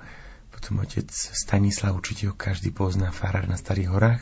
potom 0.50 0.82
otec 0.82 1.10
Stanislav, 1.14 1.94
určite 1.94 2.30
ho 2.30 2.34
každý 2.34 2.74
pozná, 2.74 3.14
farár 3.14 3.46
na 3.46 3.58
Starých 3.58 3.90
horách, 3.94 4.22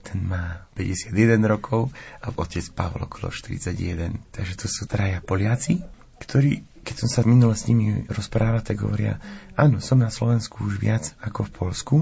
ten 0.00 0.24
má 0.24 0.64
51 0.80 1.12
rokov 1.44 1.92
a 2.24 2.32
otec 2.32 2.64
Pavol 2.72 3.04
okolo 3.04 3.28
41. 3.28 4.16
Takže 4.32 4.54
to 4.56 4.66
sú 4.66 4.88
traja 4.88 5.20
Poliaci, 5.20 5.84
ktorí, 6.16 6.64
keď 6.80 6.96
som 7.04 7.08
sa 7.12 7.20
minule 7.28 7.52
s 7.52 7.68
nimi 7.68 8.08
rozprával, 8.08 8.64
tak 8.64 8.80
hovoria, 8.80 9.20
áno, 9.52 9.84
som 9.84 10.00
na 10.00 10.08
Slovensku 10.08 10.64
už 10.64 10.80
viac 10.80 11.12
ako 11.20 11.48
v 11.48 11.50
Polsku, 11.52 11.96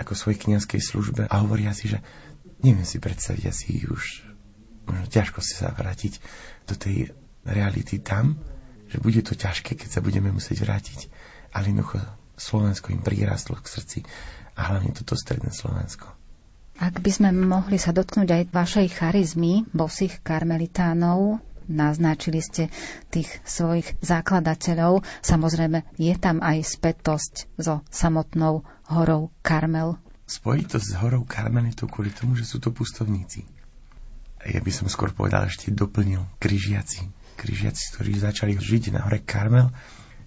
ako 0.00 0.12
svojej 0.16 0.48
kniazkej 0.48 0.80
službe 0.80 1.22
a 1.28 1.34
hovoria 1.44 1.76
si, 1.76 1.92
že 1.92 2.00
neviem 2.64 2.88
si 2.88 2.96
predstaviť 2.96 3.44
asi 3.44 3.84
už 3.84 4.32
možno 4.86 5.06
ťažko 5.06 5.38
si 5.44 5.54
sa 5.54 5.70
vrátiť 5.70 6.18
do 6.66 6.74
tej 6.74 7.14
reality 7.46 8.02
tam, 8.02 8.38
že 8.92 9.00
bude 9.00 9.24
to 9.24 9.32
ťažké, 9.32 9.72
keď 9.72 9.88
sa 9.88 10.00
budeme 10.04 10.28
musieť 10.28 10.68
vrátiť, 10.68 11.08
ale 11.56 11.72
jednoducho 11.72 12.04
Slovensko 12.36 12.92
im 12.92 13.00
prirastlo 13.00 13.56
k 13.56 13.72
srdci 13.72 13.98
a 14.52 14.68
hlavne 14.68 14.92
toto 14.92 15.16
stredné 15.16 15.48
Slovensko. 15.48 16.12
Ak 16.76 17.00
by 17.00 17.10
sme 17.12 17.30
mohli 17.32 17.80
sa 17.80 17.96
dotknúť 17.96 18.28
aj 18.28 18.42
vašej 18.52 18.86
charizmy, 18.92 19.64
bosých 19.72 20.20
karmelitánov, 20.20 21.40
naznačili 21.70 22.42
ste 22.42 22.68
tých 23.08 23.28
svojich 23.46 23.96
zakladateľov. 24.02 25.04
Samozrejme, 25.22 25.86
je 25.96 26.14
tam 26.18 26.42
aj 26.42 26.64
spätosť 26.66 27.48
so 27.56 27.80
samotnou 27.88 28.66
horou 28.92 29.30
Karmel. 29.40 29.96
Spojitosť 30.26 30.84
s 30.84 30.98
horou 31.00 31.24
Karmel 31.24 31.70
je 31.72 31.84
to 31.84 31.86
kvôli 31.88 32.10
tomu, 32.12 32.34
že 32.34 32.48
sú 32.48 32.58
to 32.58 32.74
pustovníci. 32.74 33.46
Ja 34.42 34.58
by 34.58 34.72
som 34.74 34.90
skôr 34.90 35.14
povedal 35.14 35.46
ešte 35.46 35.70
doplnil 35.70 36.26
križiaci 36.42 37.21
križiaci, 37.36 37.96
ktorí 37.96 38.12
začali 38.16 38.54
žiť 38.56 38.94
na 38.96 39.04
hore 39.04 39.20
Karmel 39.22 39.70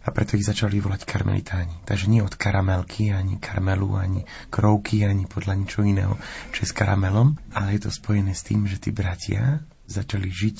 a 0.06 0.14
preto 0.14 0.38
ich 0.38 0.46
začali 0.46 0.78
volať 0.78 1.02
karmelitáni. 1.10 1.82
Takže 1.82 2.06
nie 2.06 2.22
od 2.22 2.38
karamelky, 2.38 3.10
ani 3.10 3.42
karmelu, 3.42 3.98
ani 3.98 4.22
krovky, 4.54 5.02
ani 5.02 5.26
podľa 5.26 5.58
ničo 5.58 5.82
iného, 5.82 6.14
čo 6.54 6.70
s 6.70 6.78
karamelom, 6.78 7.42
ale 7.58 7.76
je 7.76 7.90
to 7.90 7.92
spojené 7.92 8.38
s 8.38 8.46
tým, 8.46 8.70
že 8.70 8.78
tí 8.78 8.94
bratia 8.94 9.66
začali 9.90 10.30
žiť 10.30 10.58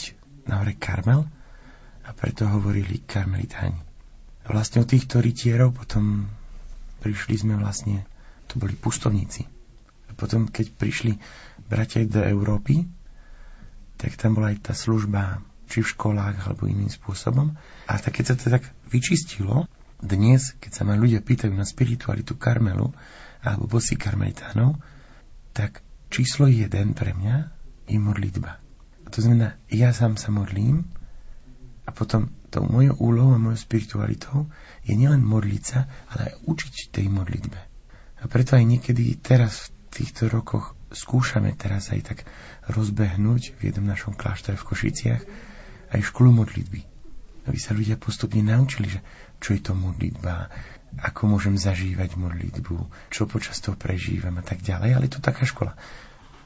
na 0.50 0.66
hore 0.66 0.74
Karmel 0.74 1.30
a 2.06 2.10
preto 2.18 2.50
hovorili 2.50 3.06
karmelitáni. 3.06 3.78
Vlastne 4.50 4.82
od 4.82 4.90
týchto 4.90 5.22
rytierov 5.22 5.78
potom 5.78 6.26
prišli 7.06 7.46
sme 7.46 7.54
vlastne, 7.58 8.06
to 8.50 8.58
boli 8.58 8.74
pustovníci. 8.74 9.46
A 10.10 10.12
potom, 10.18 10.50
keď 10.50 10.74
prišli 10.74 11.18
bratia 11.66 12.06
do 12.06 12.22
Európy, 12.22 12.86
tak 13.98 14.18
tam 14.18 14.38
bola 14.38 14.54
aj 14.54 14.70
tá 14.70 14.74
služba 14.74 15.42
či 15.66 15.82
v 15.82 15.92
školách 15.92 16.46
alebo 16.46 16.70
iným 16.70 16.90
spôsobom. 16.90 17.58
A 17.90 17.94
tak 17.98 18.22
keď 18.22 18.26
sa 18.34 18.36
to 18.38 18.54
tak 18.54 18.66
vyčistilo, 18.90 19.66
dnes, 20.02 20.54
keď 20.60 20.72
sa 20.72 20.84
ma 20.84 21.00
ľudia 21.00 21.24
pýtajú 21.24 21.54
na 21.56 21.66
spiritualitu 21.66 22.36
Karmelu 22.36 22.92
alebo 23.46 23.66
bosy 23.70 23.96
karmelitánov, 23.96 24.78
tak 25.56 25.86
číslo 26.10 26.50
jeden 26.50 26.98
pre 26.98 27.14
mňa 27.14 27.36
je 27.86 27.98
modlitba. 28.02 28.60
A 29.06 29.08
to 29.14 29.22
znamená, 29.22 29.56
ja 29.70 29.94
sám 29.94 30.18
sa 30.18 30.34
modlím 30.34 30.90
a 31.86 31.94
potom 31.94 32.34
tou 32.50 32.66
mojou 32.66 32.98
úlohou 32.98 33.38
a 33.38 33.42
mojou 33.42 33.62
spiritualitou 33.62 34.50
je 34.82 34.98
nielen 34.98 35.22
modliť 35.22 35.64
sa, 35.64 35.86
ale 36.10 36.34
aj 36.34 36.50
učiť 36.50 36.76
tej 36.90 37.08
modlitbe. 37.14 37.60
A 38.20 38.24
preto 38.26 38.58
aj 38.58 38.66
niekedy 38.66 39.22
teraz 39.22 39.70
v 39.70 40.02
týchto 40.02 40.28
rokoch 40.28 40.74
skúšame 40.90 41.54
teraz 41.54 41.94
aj 41.94 42.02
tak 42.02 42.20
rozbehnúť 42.72 43.60
v 43.60 43.70
jednom 43.70 43.86
našom 43.86 44.18
kláštore 44.18 44.58
v 44.58 44.68
Košiciach 44.72 45.22
aj 45.96 46.12
školu 46.12 46.36
modlitby. 46.44 46.84
Aby 47.48 47.58
sa 47.62 47.72
ľudia 47.72 47.96
postupne 47.96 48.44
naučili, 48.44 48.92
že 48.92 49.00
čo 49.40 49.56
je 49.56 49.62
to 49.64 49.72
modlitba, 49.72 50.52
ako 51.00 51.28
môžem 51.32 51.56
zažívať 51.56 52.20
modlitbu, 52.20 52.76
čo 53.12 53.28
počas 53.28 53.60
toho 53.64 53.80
prežívam 53.80 54.36
a 54.40 54.44
tak 54.44 54.64
ďalej, 54.64 54.90
ale 54.96 55.06
je 55.08 55.14
to 55.20 55.24
taká 55.24 55.48
škola. 55.48 55.76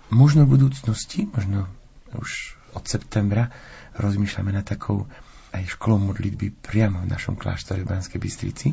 Možno 0.09 0.45
v 0.45 0.57
budúcnosti, 0.57 1.29
možno 1.29 1.69
už 2.17 2.57
od 2.73 2.85
septembra 2.85 3.53
rozmýšľame 3.97 4.53
na 4.53 4.65
takou 4.65 5.05
aj 5.49 5.77
školou 5.77 5.97
modlitby 6.01 6.53
priamo 6.61 7.01
v 7.01 7.09
našom 7.09 7.33
kláštore 7.37 7.81
v 7.81 7.89
Banskej 7.89 8.21
Bystrici, 8.21 8.67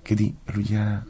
kedy 0.00 0.52
ľudia 0.52 1.04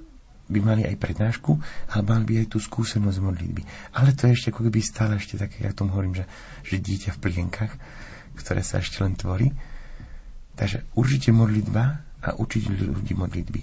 by 0.50 0.58
mali 0.60 0.82
aj 0.82 0.98
prednášku, 0.98 1.50
ale 1.94 2.02
mali 2.02 2.24
by 2.26 2.34
aj 2.42 2.46
tú 2.50 2.58
skúsenosť 2.58 3.18
modlitby. 3.22 3.62
Ale 3.94 4.12
to 4.12 4.26
je 4.26 4.34
ešte 4.34 4.50
ako 4.50 4.68
keby 4.68 4.78
stále 4.82 5.14
ešte 5.16 5.38
také, 5.38 5.64
ja 5.64 5.72
tomu 5.72 5.94
hovorím, 5.94 6.18
že, 6.18 6.26
že 6.66 6.82
dieťa 6.82 7.10
v 7.16 7.22
plienkach, 7.22 7.72
ktoré 8.36 8.64
sa 8.64 8.80
ešte 8.80 9.02
len 9.02 9.16
tvorí. 9.16 9.52
Takže 10.54 10.84
určite 10.94 11.32
modlitba 11.32 12.04
a 12.22 12.28
učiť 12.36 12.62
ľudí 12.70 13.12
modlitby. 13.16 13.62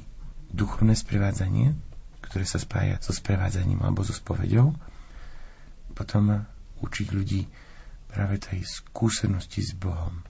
Duchovné 0.52 0.98
sprevádzanie, 0.98 1.78
ktoré 2.26 2.44
sa 2.44 2.60
spája 2.60 2.98
so 3.00 3.14
sprevádzaním 3.14 3.80
alebo 3.86 4.04
so 4.04 4.12
spovedou. 4.12 4.76
Potom 5.94 6.44
učiť 6.84 7.08
ľudí 7.16 7.48
práve 8.10 8.42
tej 8.42 8.66
skúsenosti 8.66 9.64
s 9.64 9.72
Bohom. 9.78 10.26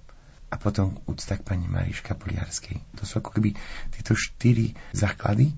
A 0.50 0.58
potom 0.58 0.98
úcta 1.06 1.38
k 1.38 1.46
pani 1.46 1.70
Mariška 1.70 2.18
Poliarskej. 2.18 2.82
To 2.98 3.04
sú 3.06 3.22
ako 3.22 3.38
keby 3.38 3.54
tieto 3.94 4.18
štyri 4.18 4.74
základy, 4.92 5.54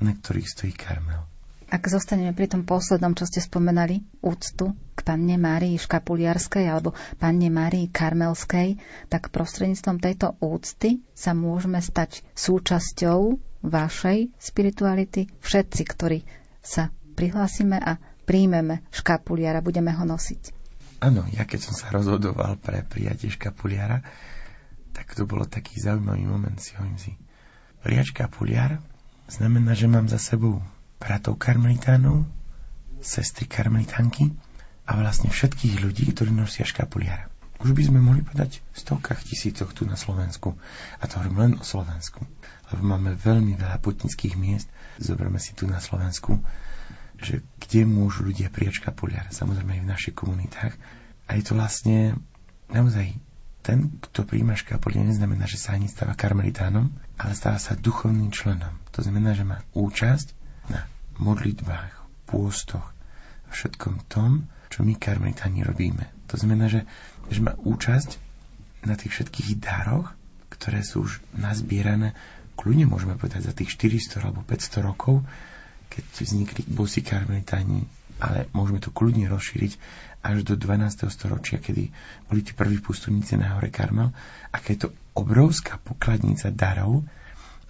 na 0.00 0.16
ktorých 0.16 0.48
stojí 0.48 0.72
Karmel. 0.72 1.29
Ak 1.70 1.86
zostaneme 1.86 2.34
pri 2.34 2.50
tom 2.50 2.66
poslednom, 2.66 3.14
čo 3.14 3.30
ste 3.30 3.38
spomenali, 3.38 4.02
úctu 4.26 4.74
k 4.98 5.00
panne 5.06 5.38
Márii 5.38 5.78
Škapuliarskej 5.78 6.66
alebo 6.66 6.98
panne 7.22 7.46
Márii 7.46 7.86
Karmelskej, 7.86 8.82
tak 9.06 9.30
prostredníctvom 9.30 10.02
tejto 10.02 10.34
úcty 10.42 10.98
sa 11.14 11.30
môžeme 11.30 11.78
stať 11.78 12.26
súčasťou 12.34 13.38
vašej 13.62 14.34
spirituality 14.42 15.30
všetci, 15.38 15.82
ktorí 15.86 16.26
sa 16.58 16.90
prihlásime 17.14 17.78
a 17.78 18.02
príjmeme 18.26 18.82
škapuliara, 18.90 19.62
budeme 19.62 19.94
ho 19.94 20.02
nosiť. 20.02 20.50
Áno, 21.06 21.22
ja 21.30 21.46
keď 21.46 21.70
som 21.70 21.74
sa 21.78 21.94
rozhodoval 21.94 22.58
pre 22.58 22.82
prijatie 22.82 23.30
škapuliara, 23.30 24.02
tak 24.90 25.14
to 25.14 25.22
bolo 25.22 25.46
taký 25.46 25.78
zaujímavý 25.78 26.26
moment, 26.26 26.58
si 26.58 26.74
hovorím 26.74 26.98
si. 26.98 27.14
Prijať 27.86 28.10
škapuliar 28.10 28.82
znamená, 29.30 29.78
že 29.78 29.86
mám 29.86 30.10
za 30.10 30.18
sebou 30.18 30.58
bratov 31.00 31.40
karmelitánov, 31.40 32.28
sestry 33.00 33.48
karmelitánky 33.48 34.30
a 34.84 34.94
vlastne 35.00 35.32
všetkých 35.32 35.80
ľudí, 35.80 36.12
ktorí 36.12 36.28
nosia 36.30 36.68
škapuliara. 36.68 37.32
Už 37.60 37.76
by 37.76 37.92
sme 37.92 38.00
mohli 38.00 38.24
povedať 38.24 38.64
v 38.72 38.76
stovkách 38.76 39.20
tisícoch 39.20 39.76
tu 39.76 39.84
na 39.84 39.96
Slovensku. 39.96 40.56
A 40.96 41.04
to 41.04 41.20
hovorím 41.20 41.36
len 41.36 41.52
o 41.60 41.64
Slovensku. 41.64 42.24
Lebo 42.72 42.82
máme 42.84 43.12
veľmi 43.20 43.52
veľa 43.60 43.76
putnických 43.84 44.32
miest. 44.40 44.68
Zoberme 44.96 45.36
si 45.36 45.52
tu 45.52 45.68
na 45.68 45.76
Slovensku, 45.76 46.40
že 47.20 47.44
kde 47.60 47.84
môžu 47.84 48.24
ľudia 48.24 48.48
prijať 48.48 48.80
škapuliar. 48.80 49.28
Samozrejme 49.28 49.76
aj 49.76 49.82
v 49.84 49.92
našich 49.92 50.16
komunitách. 50.16 50.72
A 51.28 51.36
je 51.36 51.44
to 51.44 51.52
vlastne 51.52 52.16
naozaj 52.72 53.12
ten, 53.60 53.92
kto 54.08 54.24
príjma 54.24 54.56
škapuliar, 54.56 55.04
neznamená, 55.04 55.44
že 55.44 55.60
sa 55.60 55.76
ani 55.76 55.84
stáva 55.84 56.16
karmelitánom, 56.16 56.88
ale 57.20 57.32
stáva 57.36 57.60
sa 57.60 57.76
duchovným 57.76 58.32
členom. 58.32 58.72
To 58.96 59.04
znamená, 59.04 59.36
že 59.36 59.44
má 59.44 59.60
účasť 59.76 60.39
na 60.68 60.84
modlitbách, 61.16 61.92
pôstoch 62.28 62.84
všetkom 63.50 64.06
tom, 64.06 64.46
čo 64.70 64.86
my 64.86 64.94
karmelitáni 64.94 65.66
robíme. 65.66 66.06
To 66.30 66.38
znamená, 66.38 66.70
že, 66.70 66.86
že 67.32 67.42
má 67.42 67.56
účasť 67.58 68.18
na 68.86 68.94
tých 68.94 69.18
všetkých 69.18 69.58
dároch, 69.58 70.14
ktoré 70.52 70.84
sú 70.84 71.08
už 71.08 71.18
nazbierané, 71.34 72.14
kľudne 72.54 72.86
môžeme 72.86 73.16
povedať 73.16 73.50
za 73.50 73.52
tých 73.56 73.74
400 73.74 74.22
alebo 74.22 74.44
500 74.46 74.84
rokov, 74.84 75.24
keď 75.90 76.04
vznikli 76.22 76.62
bosí 76.70 77.02
karmelitáni 77.02 77.88
ale 78.20 78.46
môžeme 78.52 78.78
to 78.78 78.92
kľudne 78.92 79.24
rozšíriť 79.26 79.72
až 80.20 80.44
do 80.44 80.54
12. 80.54 81.08
storočia, 81.08 81.56
kedy 81.56 81.88
boli 82.28 82.40
tí 82.44 82.52
prví 82.52 82.76
pustovníci 82.84 83.40
na 83.40 83.56
hore 83.56 83.72
Karmel 83.72 84.12
a 84.52 84.56
keď 84.60 84.68
je 84.68 84.80
to 84.84 84.88
obrovská 85.16 85.80
pokladnica 85.80 86.52
darov 86.52 87.00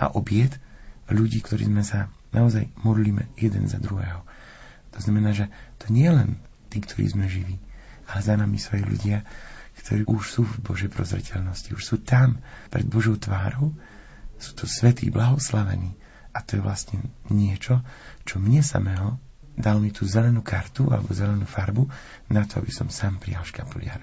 a 0.03 0.11
obiet 0.19 0.59
ľudí, 1.07 1.39
ktorí 1.39 1.71
sme 1.71 1.87
sa 1.87 2.11
naozaj 2.31 2.71
modlíme 2.83 3.31
jeden 3.39 3.67
za 3.67 3.79
druhého. 3.79 4.23
To 4.95 4.99
znamená, 4.99 5.35
že 5.35 5.47
to 5.79 5.91
nie 5.91 6.11
len 6.11 6.39
tí, 6.71 6.83
ktorí 6.83 7.07
sme 7.11 7.27
živí, 7.31 7.59
ale 8.11 8.21
za 8.23 8.35
nami 8.35 8.59
sú 8.59 8.75
aj 8.75 8.83
ľudia, 8.87 9.19
ktorí 9.81 10.07
už 10.07 10.23
sú 10.27 10.43
v 10.45 10.61
Božej 10.61 10.91
prozreteľnosti, 10.93 11.73
už 11.73 11.83
sú 11.83 11.97
tam 12.03 12.43
pred 12.69 12.85
Božou 12.85 13.17
tvárou, 13.17 13.73
sú 14.37 14.53
to 14.57 14.65
svetí, 14.67 15.09
blahoslavení. 15.09 15.95
A 16.31 16.47
to 16.47 16.59
je 16.59 16.63
vlastne 16.63 17.03
niečo, 17.27 17.83
čo 18.23 18.39
mne 18.39 18.63
samého 18.63 19.19
dal 19.59 19.83
mi 19.83 19.91
tú 19.91 20.07
zelenú 20.07 20.41
kartu 20.47 20.89
alebo 20.89 21.11
zelenú 21.11 21.45
farbu 21.45 21.91
na 22.31 22.47
to, 22.47 22.63
aby 22.63 22.71
som 22.71 22.87
sám 22.89 23.19
prijal 23.19 23.43
škapuliar. 23.43 24.01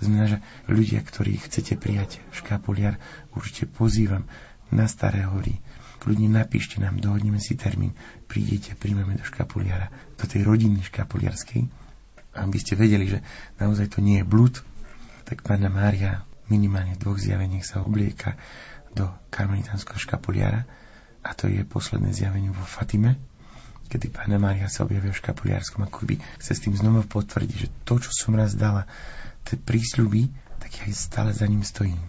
To 0.00 0.08
znamená, 0.08 0.26
že 0.26 0.38
ľudia, 0.66 1.00
ktorí 1.04 1.38
chcete 1.38 1.76
prijať 1.76 2.24
škapuliar, 2.34 2.96
určite 3.36 3.68
pozývam 3.68 4.26
na 4.72 4.88
Staré 4.88 5.28
hory. 5.28 5.60
Kľudne 6.00 6.32
napíšte 6.32 6.80
nám, 6.80 6.96
dohodneme 6.96 7.36
si 7.36 7.60
termín, 7.60 7.92
prídete, 8.24 8.72
príjmeme 8.72 9.20
do 9.20 9.24
škapuliara, 9.24 9.92
do 10.16 10.24
tej 10.24 10.48
rodiny 10.48 10.80
škapuliarskej. 10.80 11.68
Aby 12.40 12.56
ste 12.56 12.78
vedeli, 12.78 13.04
že 13.04 13.18
naozaj 13.60 13.92
to 13.92 14.00
nie 14.00 14.24
je 14.24 14.26
blúd, 14.26 14.64
tak 15.28 15.44
Pána 15.44 15.68
Mária 15.68 16.24
minimálne 16.48 16.96
v 16.96 17.02
dvoch 17.04 17.20
zjaveniach 17.20 17.68
sa 17.68 17.84
oblieka 17.84 18.40
do 18.96 19.06
karmelitánskeho 19.30 20.00
škapuliara 20.00 20.66
a 21.20 21.30
to 21.36 21.46
je 21.46 21.62
posledné 21.62 22.10
zjavenie 22.16 22.50
vo 22.50 22.64
Fatime, 22.64 23.20
kedy 23.92 24.08
Pána 24.08 24.40
Mária 24.40 24.66
sa 24.72 24.88
objavuje 24.88 25.12
v 25.12 25.20
škapuliarskom, 25.20 25.84
ako 25.84 26.08
by 26.08 26.14
chce 26.40 26.52
s 26.56 26.62
tým 26.64 26.74
znova 26.74 27.04
potvrdiť, 27.04 27.56
že 27.58 27.68
to, 27.84 28.00
čo 28.00 28.10
som 28.10 28.34
raz 28.34 28.56
dala, 28.56 28.88
tie 29.44 29.60
prísľuby, 29.60 30.32
tak 30.58 30.70
ja 30.80 30.84
stále 30.96 31.36
za 31.36 31.44
ním 31.44 31.60
stojím. 31.60 32.00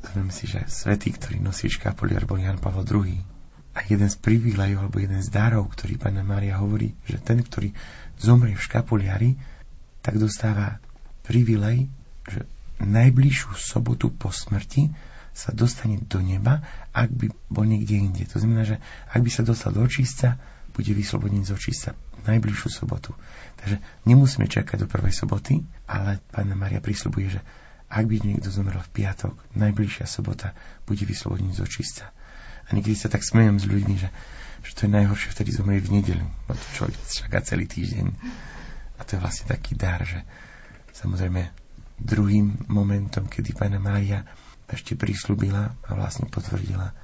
Zoberieme 0.00 0.32
si, 0.32 0.48
že 0.48 0.64
svetý, 0.66 1.12
ktorý 1.12 1.44
nosí 1.44 1.68
škapuliar, 1.68 2.24
bol 2.24 2.40
Jan 2.40 2.56
Pavel 2.56 2.88
II. 2.88 3.20
A 3.76 3.86
jeden 3.86 4.08
z 4.10 4.16
privílejov, 4.18 4.88
alebo 4.88 4.98
jeden 4.98 5.22
z 5.22 5.30
darov, 5.30 5.70
ktorý 5.70 6.00
Pána 6.00 6.26
Mária 6.26 6.58
hovorí, 6.58 6.96
že 7.06 7.22
ten, 7.22 7.38
ktorý 7.38 7.70
zomrie 8.18 8.58
v 8.58 8.64
škapuliari, 8.66 9.30
tak 10.00 10.18
dostáva 10.18 10.80
privilej, 11.22 11.86
že 12.26 12.48
najbližšiu 12.80 13.54
sobotu 13.54 14.10
po 14.10 14.32
smrti 14.32 14.90
sa 15.30 15.54
dostane 15.54 16.02
do 16.02 16.18
neba, 16.18 16.64
ak 16.90 17.12
by 17.14 17.26
bol 17.46 17.62
niekde 17.62 17.94
inde. 18.00 18.24
To 18.34 18.42
znamená, 18.42 18.66
že 18.66 18.76
ak 19.12 19.20
by 19.22 19.30
sa 19.30 19.46
dostal 19.46 19.70
do 19.70 19.84
očistca, 19.84 20.40
bude 20.74 20.90
vyslobodený 20.90 21.46
z 21.46 21.54
očista 21.54 21.90
najbližšiu 22.26 22.68
sobotu. 22.72 23.14
Takže 23.62 23.78
nemusíme 24.08 24.50
čakať 24.50 24.84
do 24.84 24.86
prvej 24.90 25.14
soboty, 25.14 25.62
ale 25.86 26.18
Pána 26.34 26.56
Maria 26.58 26.82
prísľubuje, 26.82 27.38
že 27.38 27.40
ak 27.90 28.06
by 28.06 28.16
niekto 28.22 28.48
zomrel 28.54 28.78
v 28.78 29.02
piatok, 29.02 29.34
najbližšia 29.58 30.06
sobota 30.06 30.54
bude 30.86 31.02
vyslobodený 31.02 31.58
z 31.58 31.66
očista. 31.66 32.14
A 32.70 32.78
niekedy 32.78 32.94
sa 32.94 33.10
tak 33.10 33.26
smejem 33.26 33.58
s 33.58 33.66
ľuďmi, 33.66 33.96
že, 33.98 34.08
že 34.62 34.72
to 34.78 34.86
je 34.86 34.94
najhoršie 34.94 35.34
vtedy 35.34 35.50
zomrie 35.50 35.82
v 35.82 35.98
nedeľu, 35.98 36.22
no 36.22 36.52
to 36.54 36.66
človek 36.78 36.94
čaká 37.10 37.42
celý 37.42 37.66
týždeň. 37.66 38.06
A 38.96 39.00
to 39.02 39.18
je 39.18 39.22
vlastne 39.22 39.50
taký 39.50 39.74
dar, 39.74 40.06
že 40.06 40.22
samozrejme 40.94 41.50
druhým 41.98 42.70
momentom, 42.70 43.26
kedy 43.26 43.58
Pána 43.58 43.82
Mária 43.82 44.22
ešte 44.70 44.94
prísľubila 44.94 45.74
a 45.82 45.90
vlastne 45.98 46.30
potvrdila, 46.30 46.94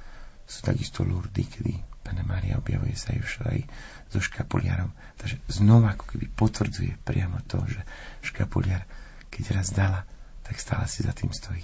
sú 0.47 0.63
takisto 0.63 1.03
Lurdy, 1.03 1.43
kedy 1.43 1.73
Pane 2.07 2.23
Mária 2.23 2.55
objavuje 2.55 2.95
sa 2.95 3.11
aj 3.11 3.19
aj 3.51 3.59
so 4.07 4.23
škapuliarom. 4.23 4.95
Takže 5.19 5.43
znova 5.51 5.99
ako 5.99 6.15
keby 6.15 6.31
potvrdzuje 6.31 7.03
priamo 7.03 7.43
to, 7.51 7.59
že 7.67 7.83
škapuliar, 8.23 8.87
keď 9.27 9.59
raz 9.59 9.75
dala, 9.75 10.07
tak 10.47 10.59
stále 10.59 10.87
si 10.87 11.03
za 11.03 11.13
tým 11.13 11.29
stojí. 11.33 11.63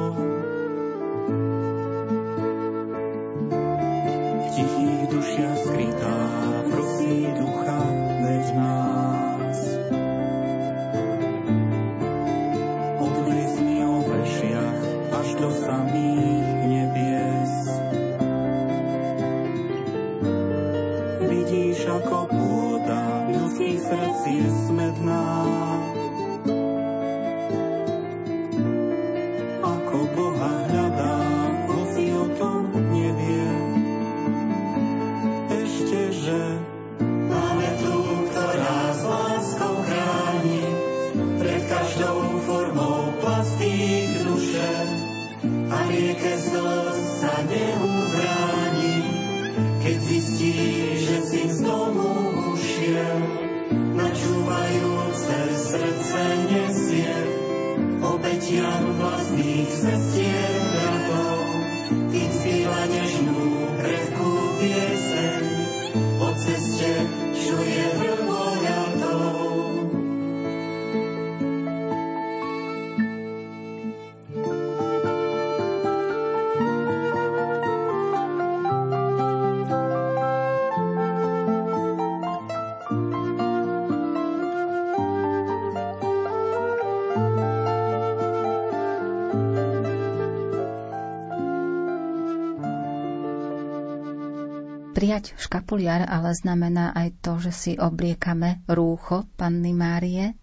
Prijať 95.01 95.33
škapuliar 95.33 96.05
ale 96.05 96.29
znamená 96.37 96.93
aj 96.93 97.25
to, 97.25 97.41
že 97.41 97.49
si 97.49 97.71
obliekame 97.73 98.61
rúcho 98.69 99.25
Panny 99.33 99.73
Márie 99.73 100.37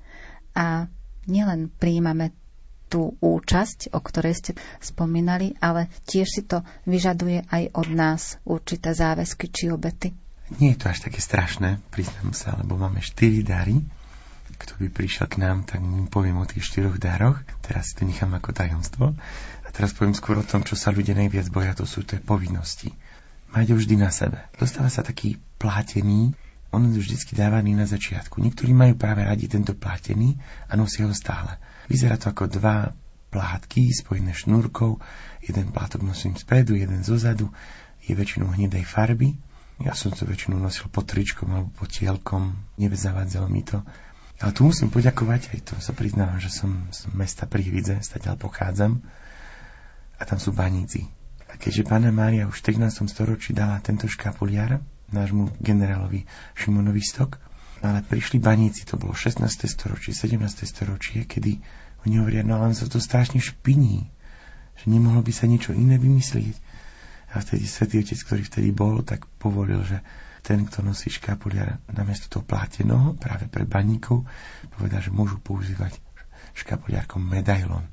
a 0.50 0.90
nielen 1.30 1.70
príjmame 1.70 2.34
tú 2.90 3.14
účasť, 3.22 3.94
o 3.94 4.02
ktorej 4.02 4.34
ste 4.34 4.52
spomínali, 4.82 5.54
ale 5.62 5.86
tiež 6.11 6.26
si 6.26 6.42
to 6.42 6.66
vyžaduje 6.90 7.46
aj 7.46 7.70
od 7.70 7.88
nás 7.94 8.42
určité 8.42 8.98
záväzky 8.98 9.46
či 9.46 9.70
obety. 9.70 10.11
Nie 10.59 10.74
je 10.74 10.82
to 10.82 10.90
až 10.90 11.06
také 11.06 11.22
strašné, 11.22 11.78
priznám 11.94 12.34
sa, 12.34 12.59
lebo 12.59 12.74
máme 12.74 12.98
štyri 12.98 13.46
dary. 13.46 13.78
Kto 14.59 14.74
by 14.82 14.90
prišiel 14.90 15.30
k 15.30 15.38
nám, 15.38 15.70
tak 15.70 15.78
mu 15.78 16.11
poviem 16.11 16.34
o 16.42 16.50
tých 16.50 16.66
štyroch 16.66 16.98
daroch. 16.98 17.38
Teraz 17.62 17.94
to 17.94 18.02
nechám 18.02 18.34
ako 18.34 18.50
tajomstvo. 18.50 19.14
A 19.62 19.68
teraz 19.70 19.94
poviem 19.94 20.18
skôr 20.18 20.34
o 20.34 20.42
tom, 20.42 20.66
čo 20.66 20.74
sa 20.74 20.90
ľudia 20.90 21.14
najviac 21.14 21.46
boja, 21.46 21.78
to 21.78 21.86
sú 21.86 22.02
tie 22.02 22.18
povinnosti 22.18 22.90
mať 23.53 23.66
ho 23.72 23.76
vždy 23.76 23.94
na 23.96 24.12
sebe. 24.12 24.40
Dostáva 24.57 24.92
sa 24.92 25.01
taký 25.01 25.40
plátený, 25.57 26.36
on 26.68 26.84
je 26.92 27.01
vždy 27.01 27.32
dávaný 27.32 27.72
na 27.72 27.88
začiatku. 27.88 28.44
Niektorí 28.44 28.76
majú 28.76 28.92
práve 29.01 29.24
radi 29.24 29.49
tento 29.49 29.72
plátený 29.72 30.36
a 30.68 30.76
nosia 30.76 31.09
ho 31.09 31.14
stále. 31.16 31.57
Vyzerá 31.88 32.20
to 32.20 32.28
ako 32.28 32.44
dva 32.44 32.92
plátky 33.32 33.88
spojené 33.88 34.36
šnúrkou. 34.36 35.01
Jeden 35.40 35.72
plátok 35.72 36.05
nosím 36.05 36.36
spredu, 36.36 36.76
jeden 36.76 37.01
zozadu. 37.01 37.49
Je 38.05 38.12
väčšinou 38.12 38.53
hnedej 38.53 38.84
farby. 38.84 39.40
Ja 39.80 39.96
som 39.96 40.12
to 40.12 40.28
väčšinou 40.28 40.61
nosil 40.61 40.92
pod 40.92 41.09
tričkom 41.09 41.49
alebo 41.49 41.72
pod 41.72 41.88
tielkom. 41.88 42.53
Nevezavadzalo 42.76 43.49
mi 43.49 43.64
to. 43.64 43.80
Ale 44.38 44.53
tu 44.55 44.68
musím 44.68 44.92
poďakovať, 44.92 45.51
aj 45.57 45.61
to 45.66 45.74
sa 45.82 45.96
priznávam, 45.96 46.38
že 46.38 46.53
som 46.53 46.86
z 46.94 47.11
mesta 47.16 47.49
Prívidze, 47.49 47.99
stadiaľ 48.05 48.38
pochádzam. 48.38 49.03
A 50.18 50.22
tam 50.22 50.38
sú 50.38 50.55
baníci 50.55 51.17
a 51.49 51.57
keďže 51.57 51.88
pána 51.88 52.12
Mária 52.12 52.44
už 52.44 52.61
v 52.61 52.76
13. 52.76 53.09
storočí 53.09 53.57
dala 53.57 53.80
tento 53.80 54.05
škapuliar 54.05 54.84
nášmu 55.09 55.57
generálovi 55.64 56.28
Šimonovi 56.53 57.01
Stok, 57.01 57.40
ale 57.80 58.05
prišli 58.05 58.36
baníci, 58.36 58.84
to 58.84 59.01
bolo 59.01 59.16
16. 59.16 59.40
storočie, 59.64 60.12
17. 60.12 60.44
storočie, 60.68 61.24
kedy 61.24 61.57
oni 62.05 62.14
hovoria, 62.20 62.44
no 62.44 62.61
ale 62.61 62.76
sa 62.76 62.84
to 62.84 63.01
strašne 63.01 63.40
špiní, 63.40 64.12
že 64.76 64.84
nemohlo 64.92 65.24
by 65.24 65.32
sa 65.32 65.49
niečo 65.49 65.72
iné 65.72 65.96
vymyslieť. 65.96 66.55
A 67.32 67.40
vtedy 67.40 67.64
svätý 67.64 68.01
Otec, 68.01 68.20
ktorý 68.20 68.42
vtedy 68.44 68.68
bol, 68.72 69.01
tak 69.05 69.24
povolil, 69.40 69.80
že 69.84 70.05
ten, 70.44 70.64
kto 70.64 70.84
nosí 70.84 71.09
škapuliar 71.12 71.80
namiesto 71.92 72.28
toho 72.28 72.44
plátenoho, 72.44 73.16
práve 73.16 73.49
pre 73.49 73.64
baníkov, 73.64 74.24
povedal, 74.76 75.01
že 75.01 75.12
môžu 75.12 75.40
používať 75.40 75.96
škapuliarkom 76.57 77.20
medailon 77.20 77.84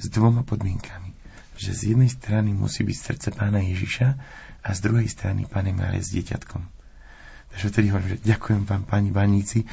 s 0.00 0.08
dvoma 0.08 0.44
podmienkami 0.44 1.19
že 1.60 1.76
z 1.76 1.82
jednej 1.92 2.08
strany 2.08 2.56
musí 2.56 2.80
byť 2.88 2.96
srdce 2.96 3.28
pána 3.36 3.60
Ježiša 3.60 4.08
a 4.64 4.68
z 4.72 4.80
druhej 4.80 5.12
strany 5.12 5.44
pána 5.44 5.76
Mária 5.76 6.00
s 6.00 6.08
dieťatkom. 6.16 6.64
Takže 7.50 7.66
vtedy 7.68 7.86
hovorím, 7.92 8.10
že 8.16 8.24
ďakujem 8.24 8.62
vám, 8.64 8.82
pani 8.88 9.10
baníci, 9.12 9.68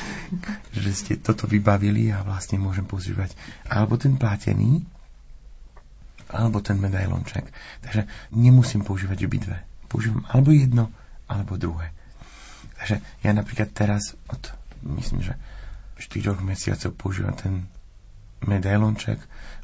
že 0.86 0.90
ste 0.94 1.12
toto 1.18 1.50
vybavili 1.50 2.14
a 2.14 2.22
vlastne 2.22 2.62
môžem 2.62 2.86
používať 2.86 3.34
alebo 3.66 3.98
ten 3.98 4.14
plátený, 4.14 4.86
alebo 6.30 6.62
ten 6.62 6.78
medailonček. 6.78 7.50
Takže 7.82 8.06
nemusím 8.30 8.86
používať 8.86 9.26
obidve. 9.26 9.56
Používam 9.90 10.22
alebo 10.30 10.54
jedno, 10.54 10.94
alebo 11.26 11.58
druhé. 11.58 11.90
Takže 12.78 13.02
ja 13.26 13.30
napríklad 13.34 13.74
teraz 13.74 14.14
od, 14.30 14.42
myslím, 14.84 15.26
že 15.26 15.34
4 15.98 16.38
mesiacov 16.44 16.92
používam 16.94 17.34
ten 17.34 17.66
medailonček, 18.44 19.16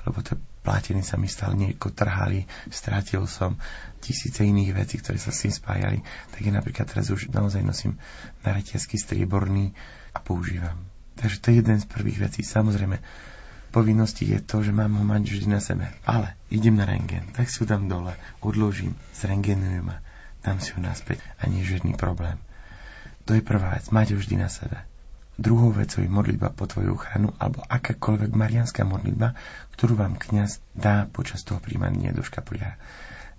lebo 0.09 0.19
to 0.25 0.41
platiny 0.63 1.03
sa 1.03 1.19
mi 1.19 1.27
stal, 1.27 1.59
nieko 1.59 1.91
trhali, 1.91 2.47
strátil 2.71 3.27
som 3.27 3.59
tisíce 3.99 4.47
iných 4.47 4.73
vecí, 4.79 5.03
ktoré 5.03 5.19
sa 5.19 5.35
s 5.35 5.47
tým 5.47 5.55
spájali. 5.55 5.99
Tak 6.31 6.41
ja 6.41 6.53
napríklad 6.55 6.87
teraz 6.87 7.11
už 7.11 7.35
naozaj 7.35 7.67
nosím 7.67 7.99
na 8.47 8.55
reťazky 8.55 8.97
strieborný 8.97 9.75
a 10.15 10.19
používam. 10.23 10.79
Takže 11.19 11.39
to 11.43 11.47
je 11.51 11.55
jeden 11.61 11.79
z 11.83 11.87
prvých 11.87 12.19
vecí. 12.31 12.41
Samozrejme, 12.47 13.03
povinnosti 13.75 14.29
je 14.29 14.39
to, 14.41 14.63
že 14.63 14.71
mám 14.71 14.95
ho 14.97 15.05
mať 15.05 15.23
vždy 15.29 15.47
na 15.51 15.61
sebe. 15.61 15.91
Ale 16.07 16.39
idem 16.49 16.79
na 16.79 16.87
rengen, 16.87 17.27
tak 17.35 17.51
si 17.51 17.61
ho 17.63 17.67
dám 17.67 17.91
dole, 17.91 18.15
odložím, 18.41 18.95
zrengenujem 19.17 19.89
a 19.91 20.01
dám 20.47 20.59
si 20.63 20.73
ho 20.75 20.81
naspäť 20.81 21.21
a 21.43 21.51
nie 21.51 21.65
je 21.67 21.77
žiadny 21.77 21.99
problém. 21.99 22.39
To 23.27 23.39
je 23.39 23.43
prvá 23.43 23.79
vec, 23.79 23.87
mať 23.95 24.15
ho 24.15 24.19
vždy 24.19 24.35
na 24.39 24.51
sebe. 24.51 24.83
Druhou 25.41 25.73
vecou 25.73 26.05
je 26.05 26.13
modlitba 26.13 26.53
po 26.53 26.69
tvoju 26.69 26.93
ochranu 26.93 27.33
alebo 27.41 27.65
akákoľvek 27.65 28.37
marianská 28.37 28.85
modlitba, 28.85 29.33
ktorú 29.73 29.97
vám 29.97 30.21
kňaz 30.21 30.61
dá 30.77 31.09
počas 31.09 31.41
toho 31.41 31.57
príjmania 31.57 32.13
do 32.13 32.21
škapuliara. 32.21 32.77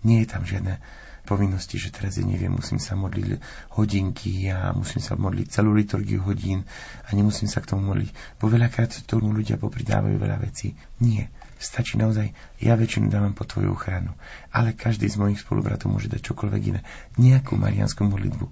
Nie 0.02 0.26
je 0.26 0.32
tam 0.34 0.44
žiadne 0.44 0.82
povinnosti, 1.24 1.80
že 1.80 1.94
teraz 1.96 2.20
ja 2.20 2.26
neviem, 2.28 2.52
musím 2.52 2.84
sa 2.84 3.00
modliť 3.00 3.40
hodinky 3.80 4.52
a 4.52 4.76
musím 4.76 5.00
sa 5.00 5.16
modliť 5.16 5.48
celú 5.48 5.72
liturgiu 5.72 6.20
hodín 6.20 6.68
a 7.08 7.10
nemusím 7.16 7.48
sa 7.48 7.64
k 7.64 7.72
tomu 7.72 7.96
modliť. 7.96 8.12
Bo 8.44 8.52
veľakrát 8.52 8.92
tomu 9.08 9.32
ľudia 9.32 9.56
popridávajú 9.56 10.20
veľa 10.20 10.38
vecí. 10.44 10.76
Nie. 11.00 11.32
Stačí 11.64 11.96
naozaj, 11.96 12.36
ja 12.60 12.76
väčšinu 12.76 13.08
dávam 13.08 13.32
po 13.32 13.48
tvoju 13.48 13.72
ochranu, 13.72 14.12
ale 14.52 14.76
každý 14.76 15.08
z 15.08 15.16
mojich 15.16 15.40
spolubratov 15.40 15.96
môže 15.96 16.12
dať 16.12 16.20
čokoľvek 16.20 16.62
iné. 16.76 16.84
Nejakú 17.16 17.56
marianskú 17.56 18.04
modlitbu. 18.04 18.52